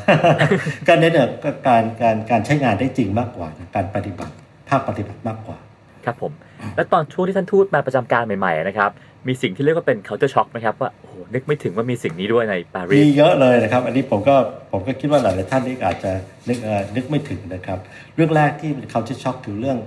[0.88, 4.34] การเน้นเนี่ยก็การการการใช้งานได้จริงมากกว่านะการปฏิบัติ
[4.70, 5.58] ภาคปฏิบัติมากกว่า
[6.06, 6.32] ครับผม
[6.76, 8.92] แล้วตอนช่วงที่ท่านทูตมาประจำการใหม่ๆนะครับ
[9.28, 14.36] มีสิ่งที่เรียกว่าเป็น culture shock ไหมครับว่าโอ้โหนึกไม่ถึงว่ามีสิ่งนี้ด้วยในปารีมีสเยอะเลยนะครับ อันนี้ผมก็
[14.72, 16.12] ผมก็คิดว่าหลายๆท่านนี่อาจจะ
[16.48, 17.80] นึกเอ่อนึกไม่ถึงนะครับ
[18.16, 19.78] เรื่องแรกที่เขาจะช็อกคือเรื่อง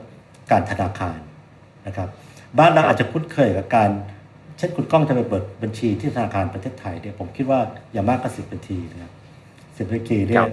[0.51, 1.19] การธนาคาร
[1.87, 2.09] นะครับ
[2.59, 3.91] บ้านเราอาจจะคุ้นเคยกับการ
[4.59, 7.61] เช่นคุณก้องจะไปเปิดบัญชีที่ธนาคารประเทศไทยเนี่ยผมคิดว่า
[7.93, 9.13] อย่างมากก็สิบบัญชีนะครับ
[9.77, 10.53] สิบบัญชีเนี่คยรับ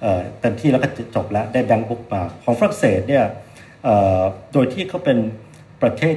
[0.00, 3.24] เอ่อเต็มที่แล้วก็จะจบแล้วได้แบงก์บุ๊กมาของฝรั่งเศสเนี่ย
[3.84, 5.18] เอ่อโดยที่เขาเป็น
[5.82, 6.16] ประเทศ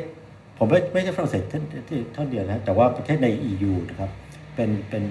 [0.58, 4.10] ผมไม่ไม่ใช่ฝรั่งเศสเท่าที่เท่าเดียวนะแต่ว่าประเทศใน EU นะครับ
[4.56, 5.04] เป็นเป็น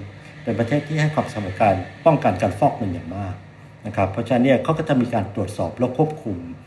[0.43, 3.35] เป็นประเทศที่ให้ความสำคัญการป้องกันการฟอกเงินอย่างมาก
[3.87, 6.66] นะครับเพราะฉะนั้นเนี่ยเขาก็จะมีการตรวจสอบและควบคุมเอ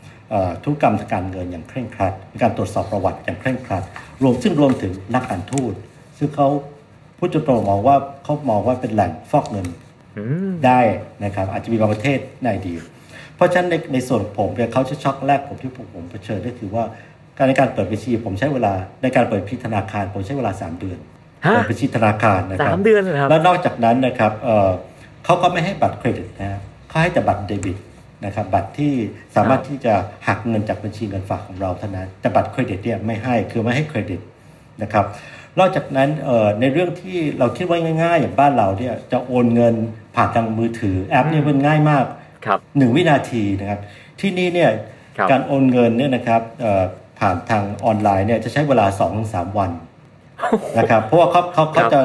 [0.63, 3.83] ธุรกรรมทางการเงินอย่างเคร่งครัด มีการตรวจสอบประวัติอย่างเคร่งครัด
[4.23, 5.73] รวมซึ่งรวมถึงนักการทูต
[6.17, 6.47] ซึ่งเขา
[7.17, 9.67] พูดตรงๆมองว่าเขามองว่าเป็นแหล่งฟอกเงิน
[10.17, 10.79] อืมได้
[11.23, 12.81] นะครับอาจจะมีบางประเทศในอดีต
[13.35, 16.83] เพราะฉะนั้นในในส่วนของผมเนี่ยเขาจะช็อกแรกผมที่ผมผมเผชิญก็คือว่า
[17.37, 20.97] การในการเปิดบัญชี ผมใช้เวลาในการเปิดบัญชีธนาคาร ผมใช้เวลา 3 เดือน
[21.45, 24.69] ฮะเปิดบัญชีธนาคารนะคสารับมเดือนเลยเหรอครับแล้วนอกจากนั้นนะครับเอ่อ
[25.25, 27.77] เขาก็ไม่ให้บัตรเครดิตนะฮะเขาให้แต่บัตรเดบิต
[28.25, 28.93] นะครับบัตรที่
[29.35, 29.93] สามารถที่จะ
[30.27, 34.19] หักเงินจากบัญชีเงินฝากของเราเท่านั้นแต่บัตรเครดิตเนี่ยไม่ให้คือไม่ให้เครดิต
[34.81, 35.05] นะครับ
[35.59, 39.75] นอกจากนั้นเอ่อในเรื่องที่เราคิดว่าง่าย ๆ อย่างบ้านเราเนี่ยจะโอนเงิน
[40.15, 42.05] ผ่านทางมือถือแอปเนี่ยมันง่ายมาก
[42.45, 43.79] ครับหนึ่งวินาทีนะครับ
[44.19, 44.69] ที่นี่เนี่ย
[45.17, 46.83] ครับการโอนเงินเนี่ยนะครับเอ่อ
[47.19, 49.71] ผ่านทางออนไลน์เนี่ยจะใช้เวลา2อถึงสวัน
[50.77, 51.99] นะครับเพราะว่าเขาเขาเขาจะ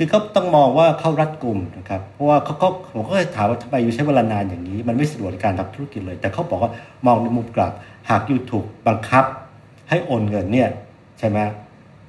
[0.00, 6.70] คือเขาต้องมองว่าเขารัดกลุ่มนะครับ เพราะว่าเขาเขาผมก็เลยถามว่าทำไมอยู่ใช้เวลานานอย่างนี้ มันไม่สะดวกในการทำธุรกิจเลย แต่เขาบอกว่า
[7.06, 7.72] มองในมุมกลับ
[8.10, 9.24] หากอยู่ถูกบังคับ
[9.88, 10.68] ให้โอนเงินเนี่ย
[11.18, 11.38] ใช่ไหม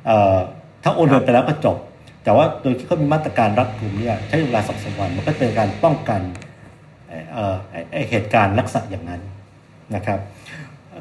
[0.07, 0.37] เอ่อ
[0.83, 1.77] ถ้าโอนเงินไปแล้วก็จบ
[2.23, 6.21] แต่ว่าโดยที่เขามีมาตรการรัดกลุ่มเนี่ยใช้เวลาสองสามวันมันก็เป็นการป้องกัน
[7.33, 9.21] เอ่อไอ้ไอ้เหตุการณ์ลักษณะอย่างนั้น
[9.95, 10.19] นะครับ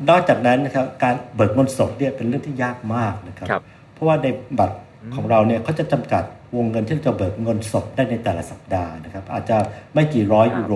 [0.09, 4.27] นอกจากนั้นนะครับการเบิกเงินสดเนี่ยเป็นเรื่องที่ยากมากนะครับครับเพราะว่าใน
[4.59, 4.79] บัตร
[5.15, 6.25] ของเราเนี่ยเขาจะจำกัด
[6.57, 9.57] วงเงินที่เราจะเบิกเงินสดได้ในแต่ละสัปดาห์นะครับ อาจจะ
[9.95, 10.75] ไม่กี่ร้อยครับยูโร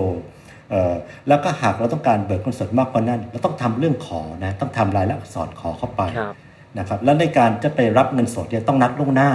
[0.69, 0.93] เอ่อ
[1.27, 6.35] แล้วก็หากเราต้องการเบิกเงินสดมากกว่านั้น เราต้องทำเรื่องขอนะต้องทำรายละอักษรขอเข้าไปครับ
[6.79, 9.31] นะครับแล้วในการจะไปรับเงินสดเนี่ยต้องนัดล่วงหน้า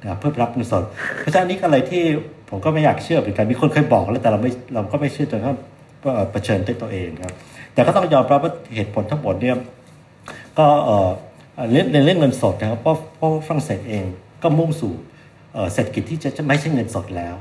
[0.00, 0.84] นะครับเพื่อรับเงินสด
[1.18, 2.02] เพราะฉะนั้นอันนี้ก็อะไรที่
[2.50, 5.56] ผมก็ไม่อยากเชื่อเหมือนกันมีคนเคยบอกแล้วแต่เราไม่เราก็ไม่เชื่อจนกระทั่ง
[6.04, 7.34] ก็เผชิญด้วยตัวเองครับ
[7.72, 9.56] แต่ก็ต้องยอมรับว่าเหตุผลทั้งหมดเนี่ย
[10.58, 11.10] ก็เอ่อ
[11.70, 14.04] เรื่องในเรื่องเงินสดนะครับเพราะเพราะฝรั่งเศสเอง
[14.42, 14.92] ก็มุ่งสู่
[15.56, 17.34] เอ่อเศรษฐกิจที่จะจะไม่ใช่เงินสดแล้ว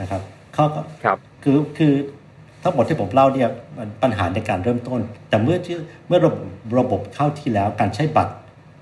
[0.00, 0.22] นะครับ
[0.54, 1.92] เขาก็ครับคือคือ
[2.62, 6.42] ทั้งหมดที่ผมเล่าเนี่ยมันปัญหาในการเริ่มต้น แต่เมื่อที่เมื่อระบบ
[6.78, 8.34] ระบบเข้าที่แล้วการใช้บัตร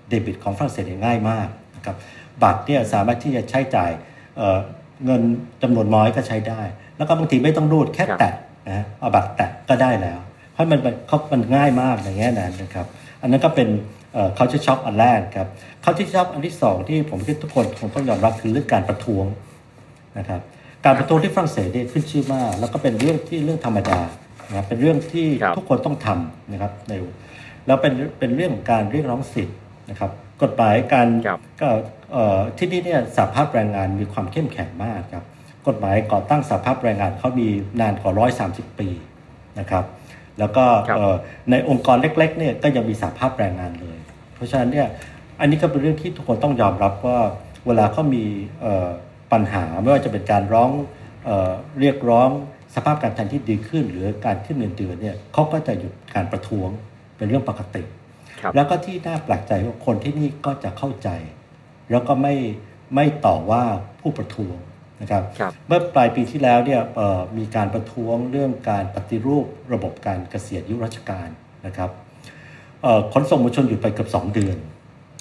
[0.08, 1.96] เดบิตของฝรั่งเศสเนี่ยง่ายมากนะครับ
[2.42, 3.90] บัตรเนี่ยสามารถที่จะใช้จ่าย
[4.36, 4.58] เอ่อ
[5.04, 5.22] เงิน
[5.62, 6.62] จำนวนน้อยก็ใช้ได้
[6.96, 8.34] แล้วก็บางทีไม่ต้องรูดแค่ครับแตะ
[8.66, 10.18] นะฮะเอาบัตรแตะก็ได้แล้ว
[10.52, 12.86] เพราะมันมันเขามันง่ายมากในแง่นั้นนะครับ
[13.22, 13.68] อันนั้นก็เป็น
[14.36, 15.48] เขาจะช็อปอันแรกครับ
[15.82, 19.26] เขาที่ช็อปอันที่สองที่ผมคิดทุกคนคงต้องยอมรับคือเรื่องการประท้วง
[20.18, 20.40] นะครับ
[20.84, 24.00] การประท้วงที่ฝรั่งเศสเนี่ยขึ้นชื่อมาก แล้วก็เป็นเรื่องที่เรื่องธรรมดา
[24.48, 26.92] นะครับเป็นเรื่องที่ครับทุกคนต้องทำนะครับใน
[27.66, 29.56] แล้วเป็นเป็นเรื่องของการเรียกร้องสิทธิ์
[29.90, 30.10] นะครับ
[30.42, 31.68] กฎหมายการครับก็
[32.12, 35.24] เอ่อที่นี่เนี่ยสหภาพแรงงานมีความเข้มแข็งมากครับ
[35.68, 37.48] กฎหมายก่อตั้งสหภาพแรงงานเขามี
[37.80, 38.12] นานกว่า
[38.70, 38.88] 130ปี
[39.58, 39.84] นะครับ
[40.38, 41.14] แล้วก็ครับเอ่อ
[41.50, 43.97] ในองค์กรเล็กๆเนี่ยก็ยังมีสหภาพแรงงานเลย
[44.38, 44.88] เพราะฉะนั้นเนี่ย
[45.40, 47.18] อันนี้ก็เป็นเรื่องที่ทุกคนต้องยอมรับว่า
[47.66, 48.24] เวลาเขามี
[48.60, 48.88] เอ่อ
[49.32, 50.70] ปัญหาไม่ว่าจะเป็นการร้อง
[51.24, 52.30] เอ่อเรียกร้อง
[52.74, 56.68] สภาพการทางที่ดีขึ้น หรือการขึ้นเงินเดือนเนี่ยเขาก็จะหยุดการประท้วง
[57.16, 57.82] เป็นเรื่องปกติ
[58.40, 61.08] ครับแล้วก็ที่น่าแปลกใจว่าคนที่นี่ก็จะเข้าใจ
[61.90, 62.34] แล้วก็ไม่
[62.94, 63.62] ไม่ต่อว่า
[64.00, 64.56] ผู้ประท้วง
[65.00, 71.28] นะครับครับเมื่อปลายปีที่แล้วเนี่ยเอ่อมีการประท้วงเรื่องการปฏิรูประบบการเกษียณอายุราชการ
[71.66, 72.07] นะครับเอ่อ
[73.12, 74.56] ขนส่งมวลชนหยุดไปเกือบ2 เดือน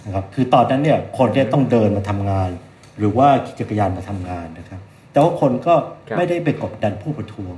[0.06, 2.50] นะครับคือตอนนั้นเนี่ยคนเนี่ยต้องเดินมาทำงาน
[2.98, 4.80] หรือว่าขี่จักรยานมาทำงานนะครับ
[5.12, 5.74] แต่ว่าคนก็
[6.08, 7.56] ครับไม่ได้ไปกดดันผู้ประท้วง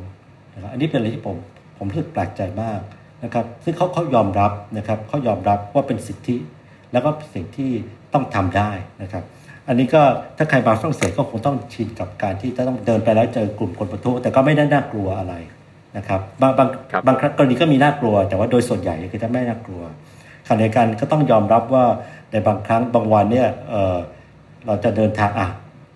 [0.54, 1.36] นะครับอันนี้เป็นอะไรที่ผม
[1.78, 2.80] ผมรู้สึกแปลกใจมาก
[3.24, 6.36] นะครับ ซึ่งเขาเขายอมรับนะครับเขายอมรับว่าเป็นสิทธิ
[6.92, 7.72] แล้วก็สิ่งที่
[8.14, 9.24] ต้องทำได้นะครับ
[9.68, 10.02] อันนี้ก็
[10.38, 15.34] ถ้าใครมาฝรั่งเศสก็คงต้องชินกับการที่จะต้องเดินไปแล้วเจอกลุ่มคนประท้วงแต่ก็ไม่ได้น่ากลัวอะไร
[15.98, 19.84] นะครับบางบางครับบางกรณีก็มีน่ากลัว แต่ว่าโดยส่วนใหญ่คือถ้าไม่น่ากลัว
[20.48, 21.86] ขณะเดียวกันก็ต้องยอมรับว่า
[22.32, 23.98] ในบางครั้งบางวันเนี่ยเอ่อ
[24.66, 25.48] เราจะเดินทางอะ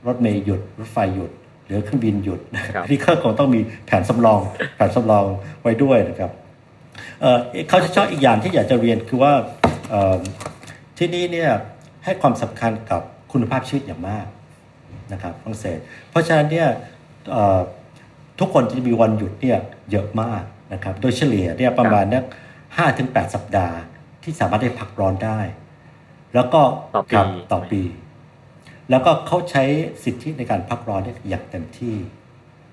[0.08, 1.32] รถเมย์หยุด รถไฟหยุด
[1.66, 4.40] หรือเครื่องบินหยุดนะครับอันนี่ก็คงต้องมีแผนสำรอง
[4.76, 5.26] แผนสำรอง
[5.62, 6.32] ไว้ด้วยนะครับ
[7.22, 7.38] เอ่อ
[7.70, 9.34] เขาจะชอบอีกอย่างที่อยากจะเรียนคือว่า
[9.90, 10.20] เอ่อ
[10.98, 11.52] ที่นี่เนี่ย
[12.06, 13.02] ให้ความสำคัญกับ
[13.32, 14.26] คุณภาพชีวิตอย่างมาก
[15.14, 15.80] นะครับฝรั่งเศส
[16.10, 16.68] เพราะฉะนั้นเนี่ย
[17.32, 17.60] เอ่อ
[18.40, 19.60] ทุกคนจะมีวันหยุดเนี่ย
[19.92, 20.44] เยอะมาก
[20.74, 22.24] นะครับโดยเฉลี่ยเนี่ยประมาณนัก
[22.78, 23.76] ห้าถึงแปดสัปดาห์
[24.24, 25.40] ที่สามารถได้พักร้อนได้
[26.36, 26.62] แล้วก็
[26.94, 27.82] ต่อปีครับต่อปี
[28.90, 29.64] แล้วก็เขาใช้
[30.04, 31.96] สิทธิในการพักร้อนเนี่ยอย่างเต็มที่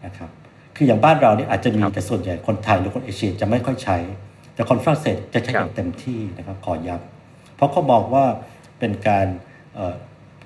[0.05, 0.31] นะครับ
[0.77, 3.99] คืออย่างบ้านเราเนี่ยอาจจะมีครับแต่ส่วนใหญ่คนไทยหรือคนเอเชียจะไม่ค่อยใช้
[4.55, 8.25] แต่คนฝรั่งเศสจะใช้คอรับย่างเต็มที่นะครับขอย้ำเพราะเขาบอกว่า
[8.79, 9.27] เป็นการ
[9.75, 9.94] เอ่อ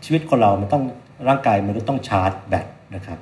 [0.04, 0.84] ชีวิตคนเรามันต้อง
[1.28, 3.18] ร่างกายมันต้องชาร์จแบตนะครับ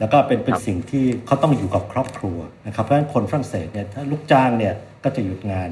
[0.00, 5.68] แล้วก็เป็นเป็นครับสิ่งที่เขาต้องอยู่กับครอบครัวนะครับเพราะฉะนั้นคนฝรั่งเศสเนี่ยถ้าลูกจ้างเนี่ยก็จะหยุดงาน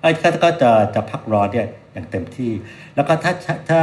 [0.00, 2.52] ไอ้ก็ก็จะจะพักร้อนเนี่ยอย่างเต็มที่
[2.94, 3.32] แล้วก็ถ้า
[3.70, 3.80] ถ้า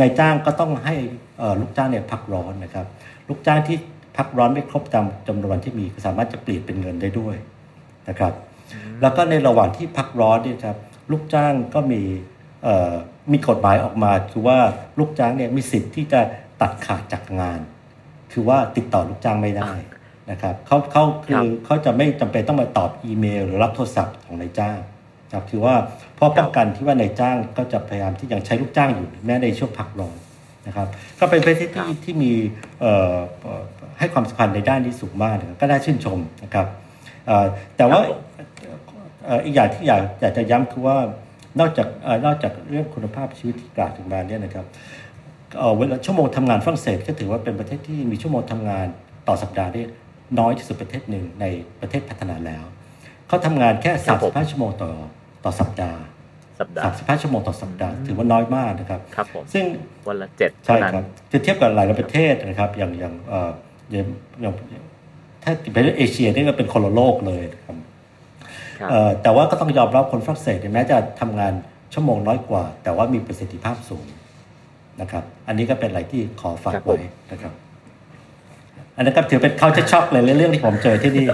[0.00, 0.94] นายจ้างก็ต้องให้
[1.38, 2.86] เอ่อลูกจ้างเนี่ยพักร้อนนะครับ
[3.28, 3.76] ลูกจ้างที่
[4.16, 7.36] พักร้อนไม่ครบจำจำนวนที่มีก็สามารถจะเปลี่ยนเป็นเงินได้ด้วย
[8.08, 8.32] นะครับ
[9.02, 10.76] แล้วก็ในระหว่างที่พักร้อนเนี่ยครับ
[11.10, 12.02] ลูกจ้างก็มี
[12.64, 12.92] เอ่อ
[13.32, 14.58] มีกฎหมายออกมาคือว่า
[14.98, 16.20] ลูกจ้างเนี่ยมีสิทธิ์ที่จะ
[16.60, 17.60] ตัดขาดจากงาน
[18.32, 19.70] คือว่าติดต่อลูกจ้างไม่ได้
[20.30, 24.78] นะครับเขาเขาคือเขาจะไม่จำเป็นต้องมาตอบอีเมล หรือรับโทรศัพท์ของนายจ้าง
[25.32, 25.74] ครับคือว่า
[26.16, 30.16] เพราะป้องกันที่ว่านายจ้างก็จะพยายามที่ยังใช้ลูกจ้างอยู่แม้ในช่วงพักร้อน
[30.66, 30.88] นะครับ
[31.20, 32.32] ก็เป็นประเทศที่ที่มี
[32.80, 33.62] เอ่อเอ่อ
[33.98, 36.66] ให้ความสำคัญในด้านนี้สูงมากนะครับก็น่าชื่นชมนะครับ
[37.26, 38.00] เอ่อแต่ว่า
[39.24, 40.96] เอ่ออีกอย่างที่อยากอยากจะย้ำคือว่า
[41.60, 44.66] นอกจากเอ่อนอกจากเรื่องคุณภาพชีวิตที่กล่าวถึงมาเนี่ยนะครับ
[45.56, 48.86] เอ่อเวลาชั่วโมงทำงานฝรั่งเศสก็ถือว่าเป็นประเทศที่มีชั่วโมงทำงาน
[49.28, 49.84] ต่อสัปดาห์ที่
[50.38, 51.44] น้อยที่สุดประเทศหนึ่งใน
[51.80, 52.64] ประเทศพัฒนาแล้ว
[53.28, 54.90] เขาทำงานแค่ครับผม35ชั่วโมงต่อ
[55.44, 56.00] ต่อสัปดาห์
[56.60, 59.64] สัปดาห์35ชั่วโมงต่อสัปดาห์ถือว่าน้อยมากนะครับครับผมซึ่ง
[60.08, 63.50] วันละเจ็ดใช่เท่านั้นครับจะเทียบกับหลายประเทศนะครับอย่างอย่างเอ่อ
[63.92, 64.06] อย่าง
[64.40, 64.54] อย่าง
[65.42, 67.76] ถ้าเป็นเอเชียนี่ก็เป็นคนละโลกเลยนะครับ
[68.78, 71.52] ครับเอ่อแต่ว่าก็ต้องยอมรับคนฝรั่งเศสเนี่ยแม้จะทำงาน
[71.94, 74.06] ชั่วโมงน้อยกว่า แต่ว่ามีประสิทธิภาพสูง
[75.00, 77.52] นะครับ อันนี้ก็เป็นอะไรที่ขอฝากครับผมไว้นะครับ
[78.96, 81.26] อันนั้นก็ถือเป็นเขาจะช็อกเลยเรื่องที่ผมเจอที่นี่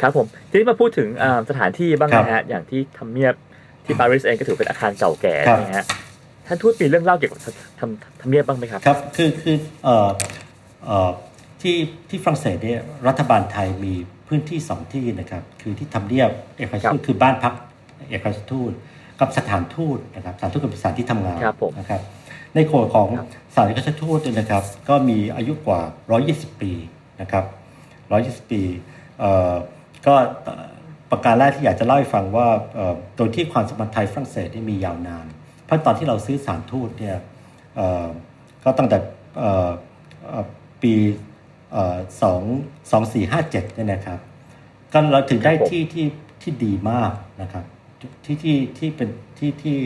[0.00, 3.34] ครับผมทีนี้มาพูดถึงอ่าสถานที่บ้างครับนะฮะอย่างที่ทำเนียบ
[3.84, 5.86] ที่ปารีสเองก็ถือเป็นอาคารเก่าแก่ครับนะฮะ
[6.46, 7.40] ท่านทูตมีเรื่องเล่าเกี่ยวกับ
[7.80, 10.08] ทำทำเนียบบ้างไหมครับครับคือคือเอ่อ
[10.84, 11.10] เอ่อ
[11.62, 11.76] ที่
[12.08, 13.94] ที่ฝรั่งเศสเนี่ยรัฐบาลไทยมี
[14.28, 17.52] พื้นที่สองที่นะครับ คือที่ทำเนียบเอกชครัทูตบคือบ้านพัก
[18.10, 18.72] เอกชทูต
[19.20, 22.00] กับสถานทูตนะครับสถานทูตกับสถานที่ทำงานครับผมนะครับ
[22.54, 25.80] ในโขดของครับสถานเอกชทูตเนี่ยนะครับ ก็มีอายุกว่า
[26.20, 26.72] 120 ปี
[27.20, 27.44] นะครับ
[28.00, 28.62] 120 ปี
[29.20, 29.54] เอ่อ
[30.06, 30.66] ก็เอ่อ
[31.10, 35.26] ประการแรกที่อยากจะเล่าให้ฟังว่าเอ่อโดยที่ความสัมพันธ์ไทยฝรั่งเศสนี่มียาวนาน
[35.64, 37.16] เพราะตอนที่เราซื้อสถารทูตเนี่ย
[37.76, 38.06] เอ่อ
[38.64, 38.98] ก็ตั้งแต่
[39.38, 39.70] เอ่อ
[40.28, 40.44] เอ่อ
[40.82, 40.94] ปี
[41.72, 42.42] เอ่อสอง
[42.90, 44.18] สองสี่ห้าเจ็ดเนี่ยนะครับ
[44.92, 46.06] ก็เราถึงได้ครับผมที่ที่
[46.42, 47.64] ที่ดีมากนะครับ
[48.24, 49.76] ที่ที่ที่เป็นที่ที่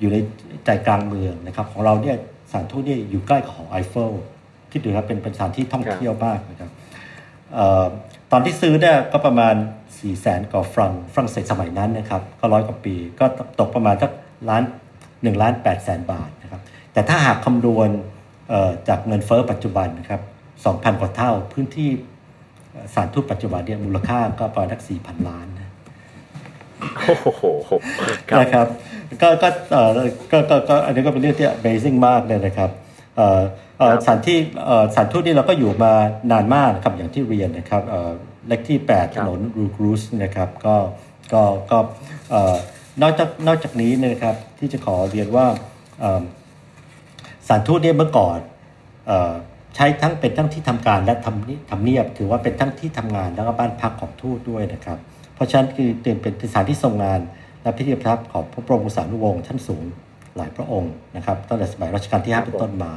[0.00, 0.16] อยู่ใน
[0.64, 2.16] ใจกลางเมืองนะครับ ของเราเนี่ย
[2.50, 4.12] สถานทูตเนี่ยอยู่ใกล้กับหอไอเฟล
[4.70, 6.70] คิดดูครับเป็นเป็นสถานที่ท่องเที่ยวมากนะครับ
[8.32, 13.26] ตอนที่ซื้อเนี่ยก็ประมาณ4ี่แสนกว่าฟรังฝรั่งเศสสมัยนั้นนะครับ ก็ร้อยกว่าปี ก็
[13.58, 14.10] ตกประมาณสัก
[14.48, 14.62] ล้าน
[15.22, 16.60] หนึ่งล้านแปดแสนบาทนะครับ
[16.92, 17.88] แต่ถ้าหากคำนวณ
[18.88, 20.20] จากเงินเฟ้อปัจจุบันนะครับ
[20.64, 21.90] สองพันกว่าเท่าพื้นที่
[22.94, 25.46] สานทูตปัจจุบันเนี่ยมูลค่าก็ประมาณสักสี่พันล้าน
[27.06, 27.42] โอ้โห
[28.30, 28.66] ครับนะครับ
[29.22, 29.90] ก็ก็เอ่อ
[30.32, 32.70] ก็ก็ก็อันนี้ก็เป็นเรื่องที่ Amazing มากเลยนะครับ
[33.16, 33.40] เอ่อ
[33.78, 35.92] เอ่อครับสถานที่เอ่อสถานทูตนี่เราก็อยู่มา
[36.32, 38.10] นานมากนะครับอย่างที่เรียนนะครับเอ่อ
[38.48, 40.76] เลขที่ 8 ถนนรูกรูสนะครับก็
[41.32, 41.78] ก็ก็
[42.30, 42.56] เอ่อ
[43.02, 45.46] นอกจากนอกจากนี้เนยนะครับที่จะขอเรียนว่า
[46.00, 46.22] เอ่อ
[47.46, 48.38] สถานทูตเนี่ยเมื่อก่อน
[49.06, 49.32] เอ่อ
[49.76, 54.98] ใช้ทั้งเป็นทั้งที่ทำการและทำนิทำเนียบ ถือว่าเป็นทั้งที่ทำงานแล้วก็บ้านพักของทูตด้วยนะครับ
[55.38, 55.90] เพราะฉะนั้นคือ
[56.22, 57.20] เป็นสถานที่ทรงงาน
[57.62, 59.84] และพิธีประทับของพระบรมสารีวงศ์ชั้นสูง
[60.36, 62.92] หลายพระองค์นะครับตั้งแต่สมัยรัชกาลที่ครับ5เป็นต้นมา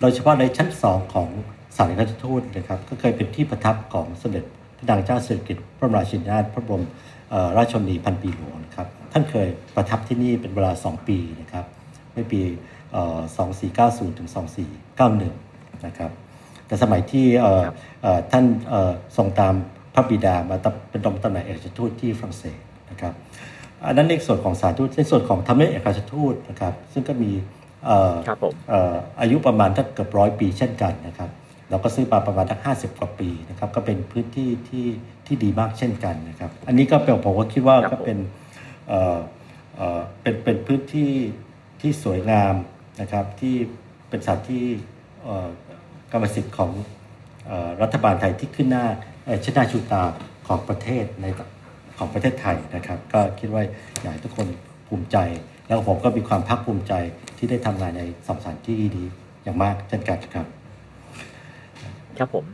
[0.00, 1.28] โดยเฉพาะในชั้น 2 ของ
[1.74, 4.44] สถานเอกอัครทูตนะครับก็เคยเป็นที่ประทับของสมเด็จ
[4.78, 6.84] พระนางเจ้าสิริกิติ์พระบรมราชินีนาถพระบรม
[7.30, 11.64] เอ่อราชชนนีพันปีหลวงนะครับท่านเคยประทับที่นี่เป็นเวลา 2 ปีนะครับ
[12.14, 12.40] ในปี
[12.92, 13.18] เอ่อ
[14.08, 14.28] 2490 ถึง
[15.06, 16.10] 2491 นะครับ
[16.66, 22.58] แต่สมัยที่เอ่อครับเอ่อท่านเอ่อทรงตามพ ระบิดามาตำเป็นดำตำแหน่งเอกอัครทูตที่ฝรั่งเศส
[22.90, 23.12] นะครับ
[23.86, 27.30] อันนั้นในส่วนของสถารทูตในส่วนของทำเนียบเอกอัครทูตนะครับ ซึ่งก็มี
[27.84, 31.30] เอ่อครับผมเอ่ออายุประมาณถ้าเกือบร้อยปีเช่นกันนะครับ
[31.70, 34.86] เราก็ซื้อมาประมาณทั้งห้าสิบกว่าปีนะครับ ก็เป็นพื้นที่ที่
[35.26, 38.18] ที่ดีมากเช่นกันนะครับ อันนี้ก็เป็นผมก็คิดว่าครับก็ผมเป็น
[38.88, 39.18] เอ่อ
[39.76, 41.10] เอ่อเป็นเป็นพื้นที่
[41.80, 42.54] ที่สวยงาม
[43.00, 43.54] นะครับ ที่
[44.08, 44.64] เป็นสถานที่
[45.22, 45.48] เอ่อ
[46.12, 46.70] กรรมสิทธิ์ของ
[47.46, 49.07] เอ่อรัฐบาลไทยที่ขึ้นหน้าเอ่อ
[49.44, 50.02] ชิดหน้าชูตา
[50.46, 51.26] ของประเทศใน
[51.98, 53.62] ของประเทศไทยนะครับ ก็คิดว่า
[54.00, 54.46] อยากให้ทุกคน
[54.88, 55.16] ภูมิใจ
[55.66, 56.92] แล้วผมก็มีความภาคภูมิใจ
[57.38, 59.04] ที่ได้ทำงานในสองสถานที่ดี
[59.42, 60.46] อย่างมากเช่นกันครับ
[62.18, 62.44] ครับผม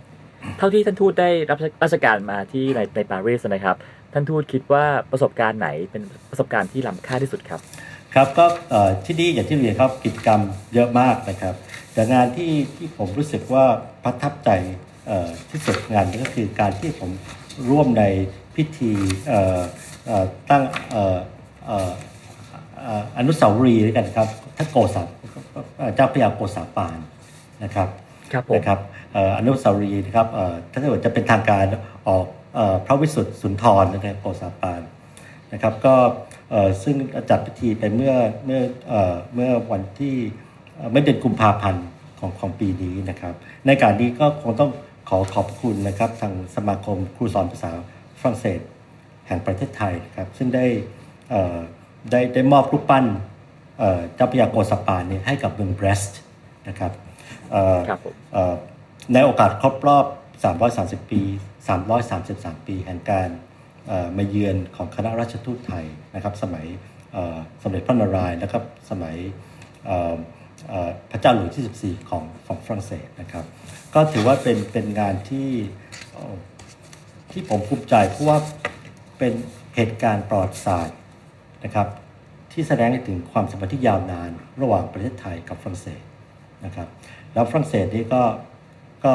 [0.58, 3.76] เท่าที่ท่านทูตได้รับราชการมาที่ในในปารีสนะครับ
[4.12, 7.60] ท่านทูตคิดว่าประสบการณ์ไหนเป็นประสบการณ์ที่ล้ำค่าที่สุดครับ
[8.14, 10.40] ครับก็เอ่อที่นี่อย่างที่เรียนครับกิจกรรม
[10.74, 11.54] เยอะมากนะครับ
[11.92, 13.64] แต่งานที่ที่ผมรู้สึกว่า
[14.04, 14.93] ประทับใจเอ่อ
[15.50, 17.10] ที่สุดงานนี้ก็คือการที่ผม
[17.70, 18.04] ร่วมใน
[18.56, 18.92] พิธี
[19.28, 19.60] เอ่อ
[20.06, 21.18] เอ่อตั้งเอ่อ
[21.66, 21.90] เอ่อ
[22.80, 25.02] เอ่ออนุสาวรีย์ด้วยกันครับท่านโกษา
[25.78, 26.98] เอ่อเจ้าพระยาโกษาปาน
[27.64, 27.88] นะครับ
[28.32, 28.78] ครับผมนะครับ
[29.12, 31.64] เอ่ออนุสาวรีย์นะครับเอ่อถ้าเกิดจะเป็นทางการ
[32.08, 34.80] ออกเอ่อพระวิสุทธิ์สุนทรนะครับโกษาปาน
[35.52, 35.94] นะครับก็
[36.50, 36.96] เอ่อซึ่ง
[37.30, 38.14] จัดพิธีไปเมื่อ
[38.44, 40.14] เมื่อเอ่อเมื่อวันที่
[40.76, 41.86] เอ่อเมื่อเดือนกุมภาพันธ์
[42.18, 43.34] ของของปีนี้นะครับ
[43.66, 44.70] ในการนี้ก็คงต้อง
[45.08, 47.70] ขอขอบคุณนะครับทางสมาคมครูสอนภาษา
[48.20, 48.60] ฝรั่งเศส
[49.26, 50.66] แห่งประเทศไทยนะครับซึ่งได้
[51.30, 51.56] เอ่อ
[52.10, 53.04] ได้ได้มอบรูปปั้น
[53.78, 56.20] เอ่อเจ้าพระยาโกสปานเนี่ยให้กับเมืองเบรสต์
[56.68, 56.92] นะครับ
[57.50, 58.54] เอ่อครับผมเอ่อ
[59.12, 60.06] ในโอกาสครบรอบ
[61.04, 61.22] 330 ปี
[61.94, 63.28] 333 ปีแห่งการ
[63.88, 66.66] เอ่อมาเยือนของคณะราชทูตไทยนะครับสมัย
[67.12, 69.16] เอ่อสมเด็จพระนารายณ์นะครับสมัย
[69.86, 70.16] เอ่อเอ่อ
[71.10, 73.44] พระเจ้าหลุยส์ที่ 14 ของของฝรั่งเศสนะครับ
[73.94, 75.50] ก็ถือว่าเป็นเป็นงานที่
[77.30, 78.38] ที่ผมภูมิใจเพราะว่า
[79.18, 79.32] เป็น
[79.74, 80.98] เหตุการณ์ประวัติศาสตร์
[81.64, 81.88] นะครับ
[82.52, 84.30] ที่แสดงให้ถึงความสัมพันธ์ที่ยาวนาน
[84.62, 86.00] ระหว่างประเทศไทยกับฝรั่งเศส
[86.64, 86.88] นะครับ
[87.34, 88.22] แล้วฝรั่งเศสนี่ก็
[89.04, 89.14] ก็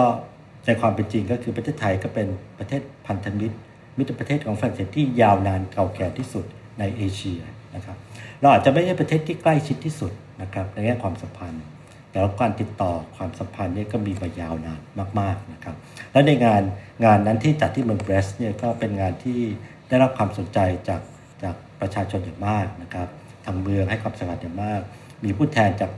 [0.65, 2.27] ในความเป็นจริงก็คือประเทศไทยก็เป็น
[2.59, 3.55] ประเทศพันธมิตร
[3.97, 6.45] มิตรประเทศของฝรั่งเศสที่ยาวนานเก่าแก่ที่สุด
[6.79, 7.41] ในเอเชีย
[7.75, 7.97] นะครับ
[8.41, 11.63] เราอาจจะไม่ใช่ประเทศที่ใกล้ชิดที่สุด นะครับในแง่ความสัมพันธ์
[12.12, 14.82] แต่ว่าการติดต่อความสัมพันธ์เนี่ยก็มีมายาวนาน
[15.19, 15.75] มากๆนะครับ
[16.12, 16.62] และในงาน
[17.06, 19.39] งานนั้นที่จัดที่เมืองเบรสเนี่ยก็เป็นงานที่
[19.88, 21.02] ได้รับความสนใจจาก
[21.43, 23.08] จากประชาชนอย่างมากนะครับ
[23.45, 24.82] ทางเมืองให้ความสำคัญอย่างมาก
[25.23, 25.91] มีผู้แทนจาก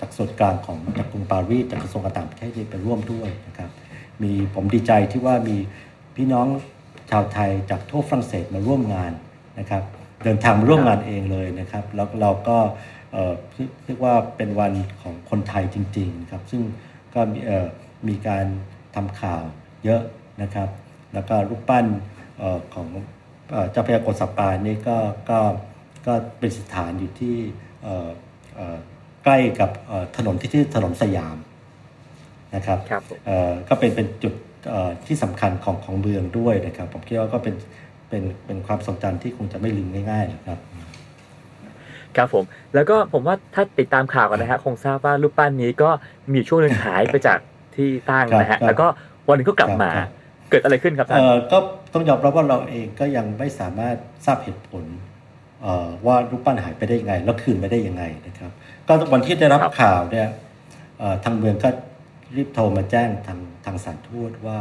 [0.00, 3.70] จากส่วนกลางของจากกรุงปารีสจากกระทรวงการต่างประเทศไปร่วมด้วยนะครับ
[4.22, 5.56] มีผมดีใจที่ว่ามี
[6.16, 6.46] พี่น้อง
[7.10, 9.12] ชาวไทยจากทั่วฝรั่งเศสมาร่วมงาน
[9.58, 9.82] นะครับ
[10.24, 12.58] เดินทางมาร่วมงานเองเลยนะครับแล้วเราก็
[13.14, 13.34] เอ่อ
[13.86, 14.72] เรียกว่าเป็นวัน
[15.02, 16.62] ของคนไทยจริงๆนะครับซึ่ง
[17.14, 17.68] ก็มีเอ่อ
[18.08, 18.46] มีการ
[18.94, 19.42] ทำข่าว
[19.84, 20.02] เยอะ
[20.42, 20.68] นะครับ
[21.14, 21.86] แล้วก็รูปปั้น
[22.38, 22.88] เอ่อของ
[23.50, 24.96] เอ่อเจ้าพระยากรสัปปานี่ก็
[25.30, 25.38] ก็
[26.06, 27.36] ก็เป็นสถานอยู่ที่
[27.82, 28.08] เอ่อ
[28.56, 28.76] เอ่อ
[29.24, 31.36] ใกล้กับเอ่อถนนที่ชื่อถนนสยาม
[32.54, 34.34] นะครับครับผมเอ่อก็เป็นเป็นจุด
[34.68, 37.54] เอ่อที่สำคัญของของเมืองด้วยนะครับ ผมคิดว่าก็เป็น
[38.08, 40.58] เป็นเป็นความทรงจำที่คงจะไม่ลืมง่ายๆนะครับ
[42.16, 45.90] ครับผม แล้วก็ผมว่าถ้าติดตามข่าวกันนะฮะคงทราบว่ารูปปั้นนี้ก็
[46.32, 47.38] มีช่วงหนึ่งหายไปจาก
[47.76, 48.86] ที่ตั้งนะครัฮะบครับแล้วก็
[49.28, 50.08] วันหนึงก็กลับมาครับ
[50.50, 51.58] เกิดอะไรขึ้นครับท่านเอ่อก็
[51.92, 54.84] ต้องยอมรับว่าเราเองก็ยังไม่สามารถทราบเหตุผล
[55.62, 58.50] เอ่อว่ารูปปั้นหายไปได้ยังไง แล้วคืนไม่ได้ยังไงนะครับ
[58.88, 60.28] ก็วันที่ได้รับครับข่าวเนี่ย
[60.98, 61.68] เอ่อทางเมืองก็
[62.36, 64.58] รีบโทรมาแจ้งทางทางสถารทูตว่า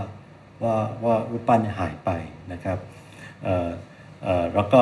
[0.63, 2.10] ว่าว่ารูปปั้นเนี่ยหายไป
[2.52, 2.78] นะครับ
[3.44, 3.70] เอ่อ
[4.24, 4.82] เอ่อแล้วก็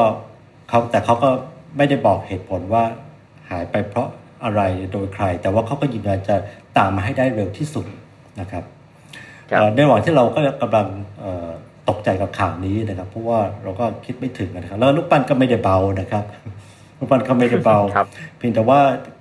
[0.69, 1.29] เขาแต่เขาก็
[1.77, 2.83] ไม่ได้บอกเหตุผลว่า
[3.49, 4.07] หายไปเพราะ
[4.43, 6.35] อะไรโดยใคร แต่ว่าเขาก็ยืนยันจะ
[6.77, 7.85] ตามมาให้ได้เร็วที่สุด
[8.39, 8.63] นะครับ
[9.51, 10.87] ครับเอ่อในระหว่างที่เราก็กำลัง
[11.19, 11.49] เอ่อ
[11.89, 16.23] ตกใจกับข่าวนี้นะครับ เพราะว่าเราก็คิดไม่ถึงนะครับ แล้วลูกปั้นก็ไม่ได้เบานะครับ
[16.97, 18.07] ลูกปั้นก็ไม่ได้เบาครับ
[18.37, 18.79] เพียงแต่ว่า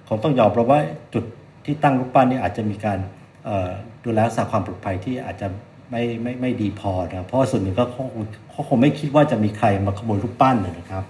[0.08, 0.80] คงต้องยอมรับว่า
[1.14, 1.24] จุด
[1.64, 2.98] ที่ตั้งรูปปั้นนี่อาจจะมีการ
[3.44, 3.70] เอ่อ
[4.04, 5.48] ดูแลรักษาความปลอดภัยที่อาจจะ
[5.90, 11.04] ไม่ไม่ไม่ดีพอนะครับเพราะว่าส่วนหนึ่งก็เขาคงเขาคงไม่คิดว่าจะมีใครมาขโมยรูปปั้นนะครับ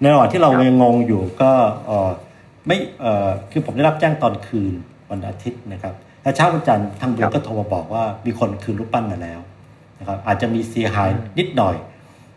[0.00, 1.50] ในระหว่างที่เราครับยังงงอยู่ก็
[1.86, 2.10] เอ่อ
[2.66, 4.74] ไม่เอ่อคือผมได้รับแจ้งตอนคืน
[5.10, 9.40] วันอาทิตย์นะครับแล้วเช้าวันจันทร์ทางเบืองก็โทรมาบอกว่ามีคนคืนรูปปั้นมาแล้ว
[9.98, 11.76] นะครับอาจจะมีเสียหายนิดหน่อย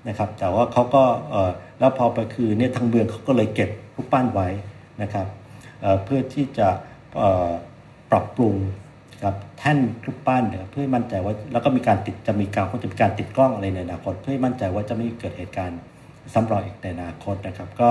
[0.08, 4.47] นะครับ แต่ว่าเขาก็เอ่อแล้วพอไปคืนเนี่ยทางเบืองเขาก็เลยเก็บรูปปั้นไว้
[5.02, 5.28] นะครับ
[5.82, 6.67] เอ่อเพื่อที่จะ
[7.17, 7.50] เอ่อ
[8.12, 8.56] ปรับปรุง
[9.24, 15.80] ครับแท่นรูปปั้นนะครับเพื่อให้มั่นใจว่าแล้วก็มีการติดจะมีการคงจะมีการติดกล้องอะไรในอนาคตเพื่อให้มั่นใจว่าจะไม่เกิดเหตุการณ์
[16.34, 17.90] ซ้ำรอยอีกในอนาคตนะครับก็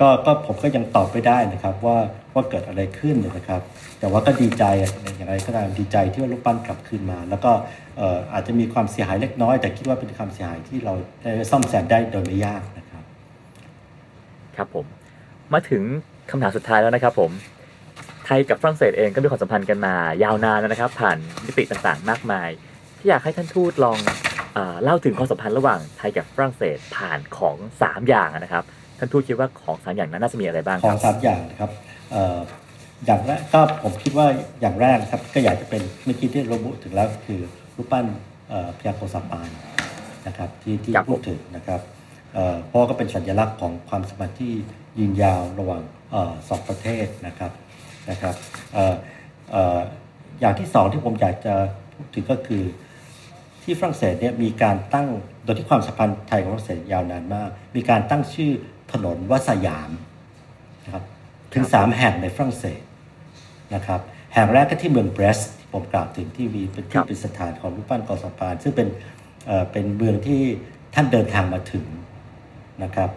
[0.00, 1.98] ก็ก็ผมก็ยังตอบไม่ได้นะครับว่า
[2.34, 3.62] ว่าเกิดอะไรขึ้นนะครับ
[4.00, 7.52] แต่ว่าก็ดีใจอะอย่างไรก็ตามดีใจที่ว่าลูกปั้นกลับคืนมา แล้วก็
[8.32, 13.04] อาจจะมีความเสียหายเล็กน้อย แต่คิดว่าเป็นความเสียหายที่เราได้ซ่อมแซมได้โดยไม่ยากนะครับ
[14.56, 14.86] ครับผม
[15.52, 15.82] มาถึง
[16.30, 17.30] คำถามสุดท้ายแล้วนะครับ ผม
[18.26, 22.48] ไทยกับฝรั่งเศสเองก็มีความสัมพันธ์กันมายาวนานนะครับ ผ่านมิติต่างๆ มากมาย
[22.98, 23.98] ที่อยากให้ท่านทูตลอง
[24.54, 28.64] เออเล่าถึงความสัมพันธ์ระหว่างไทยกับฝรั่งเศสผ่านของสามอย่างนะครับ
[28.98, 31.70] ท่านทูตคิดว่าของสามอย่างนั้นน่าจะมีอะไรบ้างขคอรังบสามอย่างนะครับ
[32.12, 32.38] เอ่อ
[33.06, 34.26] อย่างแรกก็ผมคิดว่า
[34.60, 37.40] อย่างแรกนะครับก็อยากจะเป็นเมื่อกี้ที่ระบุถึงแล้วคือ
[37.76, 38.06] รูปปั้น
[38.48, 39.50] เอ่อพยาโคสปาน
[40.26, 41.80] นะครับที่ที่ครับผมพูดถึงนะครับ
[42.34, 44.52] เอ่อเพราะว่าก็เป็นสัญลักษณ์ของความสัมพันธ์ที่
[44.98, 47.52] ยืนยาวระหว่างเอ่อสองประเทศนะครับ
[48.10, 48.34] นะครับ
[48.72, 48.94] เอ่อ
[49.50, 49.78] เอ่อ
[50.40, 51.54] อย่างที่สองที่ผมอยากจะ
[51.94, 52.62] พูดถึงก็คือ
[53.64, 55.08] ที่ฝรั่งเศสเนี่ยมีการตั้ง
[55.44, 58.52] โดยที่ความสัมพันธ์ไทยกับฝรั่งเศสยาวนานมาก มีการตั้งชื่อ
[58.92, 59.90] ถนนว่าสยาม
[60.84, 61.04] นะครับ
[61.52, 62.80] ถึงครับสามแห่งในฝรั่งเศส
[63.74, 64.00] นะครับ
[64.34, 68.88] แห่งแรกก็ที่เมืองเบรสต์ที่ผมกล่าวถึงที่มีเป็นที่ครับเป็นสถานของรูปปั้นโกษาปานซึ่งเป็น
[69.46, 70.40] เอ่อเป็นเมืองที่
[70.94, 71.84] ท่านเดินทางมาถึง
[72.82, 73.10] นะครับ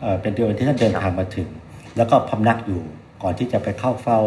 [0.00, 1.48] เอ่อเป็นเมืองที่ท่านเดินทางมาถึง
[1.96, 2.82] แล้วก็พำนักอยู่
[3.22, 4.20] ก่อนที่จะไปเข้าเฝ้า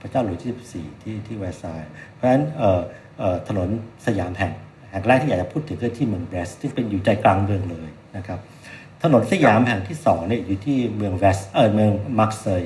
[0.00, 2.80] พระเจ้าหลุยส์ที่ 14 ที่ที่แวร์ซายน์เพราะฉะนั้นเอ่อ
[3.18, 3.68] เอ่อถนน
[4.06, 8.38] สยามแห่งแห่งแรกที่อยากจะพูดถึงก็ที่เมืองเบรสต์ซึ่งเป็นอยู่ใจกลางเมืองเลยนะครับ
[9.02, 12.64] ถนนสยามแห่งที่สองเนี่ยอยู่ที่เมืองเวสเออเมืองมักเซย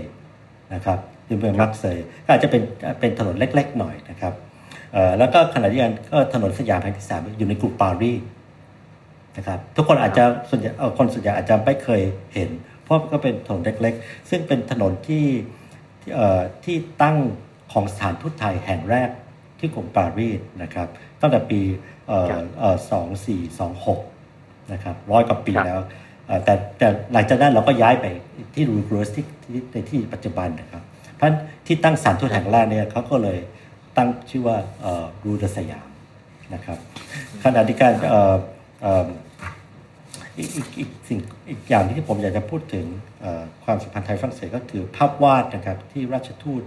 [0.74, 2.62] นะครับอยู่เมืองมักเซยก็อาจจะเป็น
[3.00, 4.34] เป็นถนนเล็ก ๆ หน่อยนะครับ
[4.92, 8.20] เออแล้วก็ขณะเดียวกันก็ถนนสยามแห่งที่สามอยู่ในกรุงปารีส
[9.36, 12.02] นะครับทุกคนอาจจะส่วนใหญ่คนส่วนใหญ่อาจจะไม่เคย
[12.34, 12.50] เห็น
[12.84, 15.26] เพราะก็เป็นถนนเล็ก ๆ ซึ่งเป็นถนนที่
[16.00, 17.16] ที่เอ่อที่ตั้ง
[17.72, 19.10] ของสถานทูตไทยแห่งแรก
[19.58, 20.88] ที่กรุงปารีสนะครับ
[21.20, 21.60] ตั้งแต่ปี
[22.10, 24.00] เอ่อครับเอ่อสองสี่สองหก
[24.72, 25.80] นะครับร้อยกว่าปีครับแล้ว
[26.26, 28.06] เอ่อแต่แต่หลังจากนั้นเราก็ย้ายไป
[28.54, 30.82] ที่รูกรสที่ที่ในที่ปัจจุบันนะครับ
[31.16, 31.36] เพราะฉะนั้น
[31.66, 33.38] ที่ตั้งสถานทูตแห่งแรกเนี่ยเขาก็เลย
[33.96, 35.88] ตั้งชื่อว่าเอ่อรูเดอสยาม
[36.54, 36.78] นะครับ
[37.44, 38.36] ขณะที่การเอ่อ
[38.82, 39.08] เอ่อ
[40.38, 42.86] อีกอีกอีกสิ่งอีกอย่างที่ผมอยากจะพูดถึง
[43.20, 46.62] เอ่อความสัมพันธ์ไทยฝรั่งเศสก็คือภาพวาดนะครับที่ราชทูต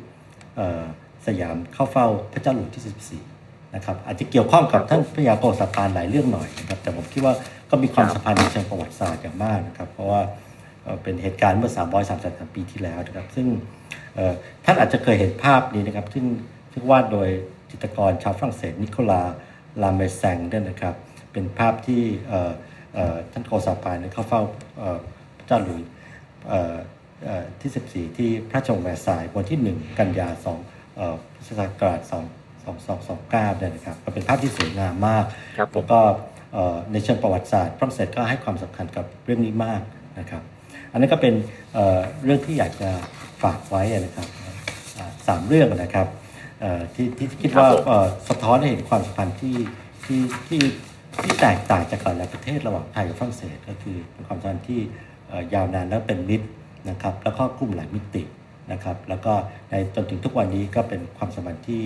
[0.57, 0.83] เอ่อ
[1.27, 2.83] สยามเข้าเฝ้าพระเจ้าหลุยส์ที่
[3.21, 3.32] 14
[3.75, 7.33] นะครับอาจจะเกี่ยวข้องกับท่านพระยาโกษาปานหลายเรื่องหน่อยนะครับแต่ผมคิดว่า
[7.69, 10.21] ก็มีความสัมพันธ์ในเชิงประวัติศาสตร์อย่างมากนะครับ เพราะว่า
[11.03, 11.71] เป็นเหตุการณ์เมื่อ
[12.13, 13.47] 333 ปีที่แล้วนะครับ ซึ่ง
[14.65, 16.25] ท่านอาจจะเคยเห็นภาพนี้นะครับ ซึ่ง
[16.73, 17.29] ซึ่งวาดโดย
[17.71, 19.21] จิตรกรชาวฝรั่งเศสนิโคลา
[19.81, 20.95] ลาเมแซงด้วยนะครับ
[21.31, 22.03] เป็นภาพที่
[23.31, 24.41] ท่านโกษาปานเนี่ยเข้าเฝ้า
[24.79, 24.99] เอ่อ
[25.37, 25.89] พระเจ้าหลุยส์
[27.61, 30.27] ที่ 14 ที่พระชงแวร์ซายวันที่ 1 กันยา
[30.63, 31.99] 2เอ่อพุทธศักราช
[32.29, 35.25] 2 2229เนี่ยนะครับก็เป็นภาพที่สวยงามมาก
[35.57, 35.99] ครับผมแล้วก็
[36.53, 39.81] เอ่อในเชิงประวัติศาสตร์ฝรั่งเศสก็ให้ความสำคัญกับเรื่องนี้มาก
[40.19, 40.41] นะครับ
[40.91, 41.33] อันนั้นก็เป็น
[41.73, 42.89] เอ่อเรื่องที่อยากจะ
[43.43, 44.27] ฝากไว้นะครับ
[44.97, 46.07] อ่าสามเรื่องนะครับ
[46.61, 49.55] เอ่อที่ที่ที่คิดว่าครับผมเอ่อสะท้อนให้เห็นความสัมพันธ์ที่
[50.05, 50.61] ที่ที่
[51.21, 54.81] ที่แตกต่างจากหลายประเทศระหว่างไทยกับฝรั่งเศสก็คือเป็นความสัมพันธ์ที่
[55.27, 56.47] เอ่อยาวนานและเป็นมิตร
[56.89, 58.23] นะครับแล้วก็กลุ่มหลายมิติ
[58.71, 59.33] นะครับ แล้วก็
[59.69, 61.83] ในจนถึงทุกวันนี้ก็เป็นความสัมพันธ์ที่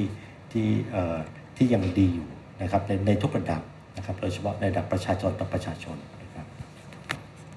[0.54, 1.18] ที่เอ่อ
[1.58, 2.28] ที่ยังดีอยู่
[2.62, 3.62] นะครับในในทุกระดับ
[3.98, 6.45] นะครับโดยเฉพาะในระดับประชาชนต่อประชาชนนะครับ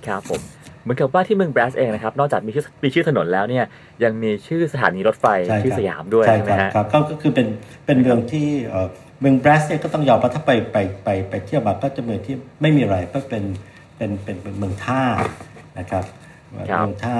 [0.06, 0.40] ครับผม
[0.82, 3.64] เหมือนกับว่าที่เมืองแบรสเองนะครับ นอกจากมีชื่อมีชื่อถนนแล้วเนี่ย
[4.04, 7.46] ยังมีชื่อสถานีรถไฟใช่ครับชื่อสยามด้วยใช่ใช่ไหมครับฮะครับก็ก็คือเป็น
[7.86, 8.86] เป็นเมืองที่เอ่อ
[9.20, 13.44] เมืองแบรสเนี่ยก็ต้องยอมรับถ้าไปไปไปไปเที่ยวมาก็จะเมืองที่ไม่มีอะไรก็เป็น
[13.96, 15.02] เป็นเป็นเป็นเมืองท่า
[15.78, 16.04] นะครับ
[16.70, 17.16] ครับเมืองท่า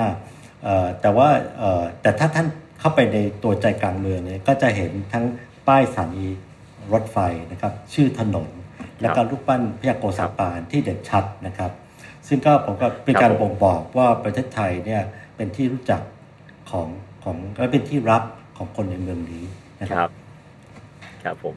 [0.64, 2.47] เอ่อแต่ว่าเอ่อแต่ถ้าท่าน
[2.81, 5.25] เข้าไปในตัวใจกลางเมืองเนี่ยก็จะเห็นทั้ง
[5.71, 6.27] ป้ายสถานี
[6.93, 7.18] รถไฟ
[7.53, 8.49] นะครับ ชื่อถนน
[9.01, 11.71] แล้วก็รูปปั้นพระยาโกษาปานที่เด่นชัดนะครับ
[12.29, 15.03] ซึ่งก็ผมก็เป็นการครับผมบ่งบอกว่าประเทศไทยเนี่ย
[15.37, 16.01] เป็นที่รู้จัก
[16.71, 16.89] ของ
[17.25, 18.23] ของและเป็นที่รับ
[18.57, 19.45] ของคนในเมืองนี้
[19.83, 20.11] นะคครัรับบ
[21.25, 21.55] ครับผม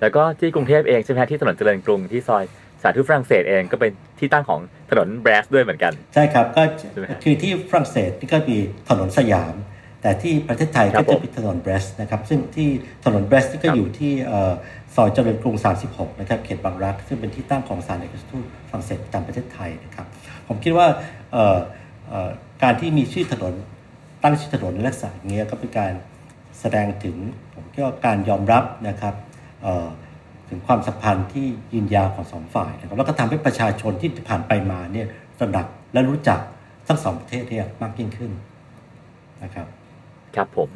[0.00, 2.44] แล้วก็ที่กรุงเทพเองใช่ไหมฮะที่ถนนเจริญกรุงที่ซอย
[2.82, 8.56] สาธุฝรั่งเศสเองก็เป็นที่ตั้งของถนนแบรสด้วยเหมือนกัน ใช่ครับก็ใช่ไหมฮะคือที่ฝรั่งเศสนี่ก็มี
[8.88, 9.54] ถนนสยาม
[10.02, 12.68] แต่ที่ประเทศไทยครัก็บผมจะมีถนนเบรสนะครับ ซึ่งที่
[13.04, 14.52] ถนนเบรสนี่ก็ครับอยู่ที่เอ่อ
[14.94, 15.56] ซอยเจริญกรุง
[15.88, 20.06] 36 นะครับ เขตบางรัก ซึ่งเป็นที่ตั้งของสถารเอกอัครทูตฝรั่งเศสประจำประเทศไทยนะครับ
[20.48, 20.86] ผมคิดว่า
[21.32, 21.58] เอ่อ
[22.08, 22.30] เอ่อ
[22.62, 23.54] การที่มีชื่อถนน
[24.22, 25.92] ตั้งชื่อถนนในลักษณะอย่างเงี้ยก็เป็นการ
[26.60, 27.16] แสดงถึง
[27.54, 29.14] ผมคิดว่าการยอมรับนะครับ
[29.62, 29.88] เอ่อ
[30.48, 35.06] ถึงความสัมพันธ์ที่ยืนยาวของสองฝ่ายนะครับแล้วก็ทำให้ประชาชนที่ผ่านไปมาเนี่ย
[35.38, 36.40] ตระหนักและรู้จัก
[36.86, 38.32] ทั้งสองประเทศเนี่ยมากยิ่งขึ้น
[39.44, 39.66] นะครับ
[40.36, 40.70] ครับผม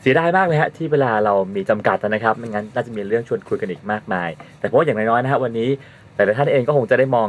[0.00, 4.28] เสียดายมากเลยฮะที่เวลาเรามีจำกัดนะครับไม่งั้นน่าจะมีเรื่องชวนคุยกันอีกมากมาย
[4.58, 5.68] แต่เพราะว่าอย่างน้อยๆนะฮะวันนี้
[6.16, 7.28] แต่ละท่านเองก็คงจะได้มอง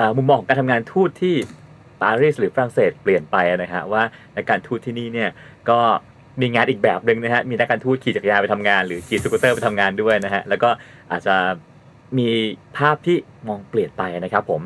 [0.00, 1.34] อมุมมองของการทำงานทูตที่
[2.02, 4.02] ปารีสหรือฝรั่งเศสเปลี่ยนไปนะฮะว่า
[4.34, 5.30] ในการทูตที่นี่เนี่ย
[5.70, 5.78] ก็
[6.40, 10.68] มีงานอีกแบบหนึ่งนะฮะมีนักการทูตขี่จักรยานไปทำงาน หรือขี่สกูตเตอร์ไปทำงานด้วยนะฮะแล้วก็
[11.12, 11.36] อาจจะ
[12.18, 12.28] มี
[12.76, 13.16] ภาพที่
[13.48, 14.62] มองเปลี่ยนไปนะครับผม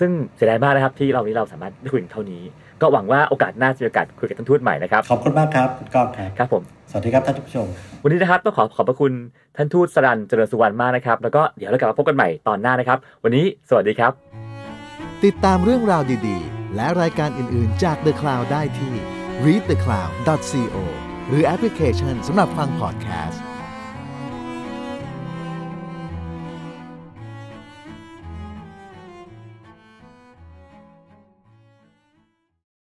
[0.00, 2.42] ซึ่งเสียดายมากนะครับที่เรานี้เราสามารถได้คุยกันเท่านี้
[2.82, 7.66] ก็หวังว่าโอกาสหน้าจะมีโอกาสคุยกับท่านทูตใหม่นะครับ ขอบคุณมากครับคุณก้องครับครับผมสวัสดีครับท่านผู้ชม
[8.02, 9.12] วันนี้นะครับต้องขอขอบพระคุณ
[9.56, 14.12] ท่านทูตสรันเจริญสุวรรณมากนะครับ แล้วก็เดี๋ยวเรากลับมาพบกันใหม่ตอนหน้านะครับ วันนี้สวัสดีครับ
[15.24, 18.94] ติดตามเรื่องราวดีๆ และรายการอื่นๆจาก The Cloud ได้ที่
[19.44, 20.76] readthecloud.co
[21.28, 23.42] หรือแอปพลิเคชันสำหรับฟังพอดแคสต์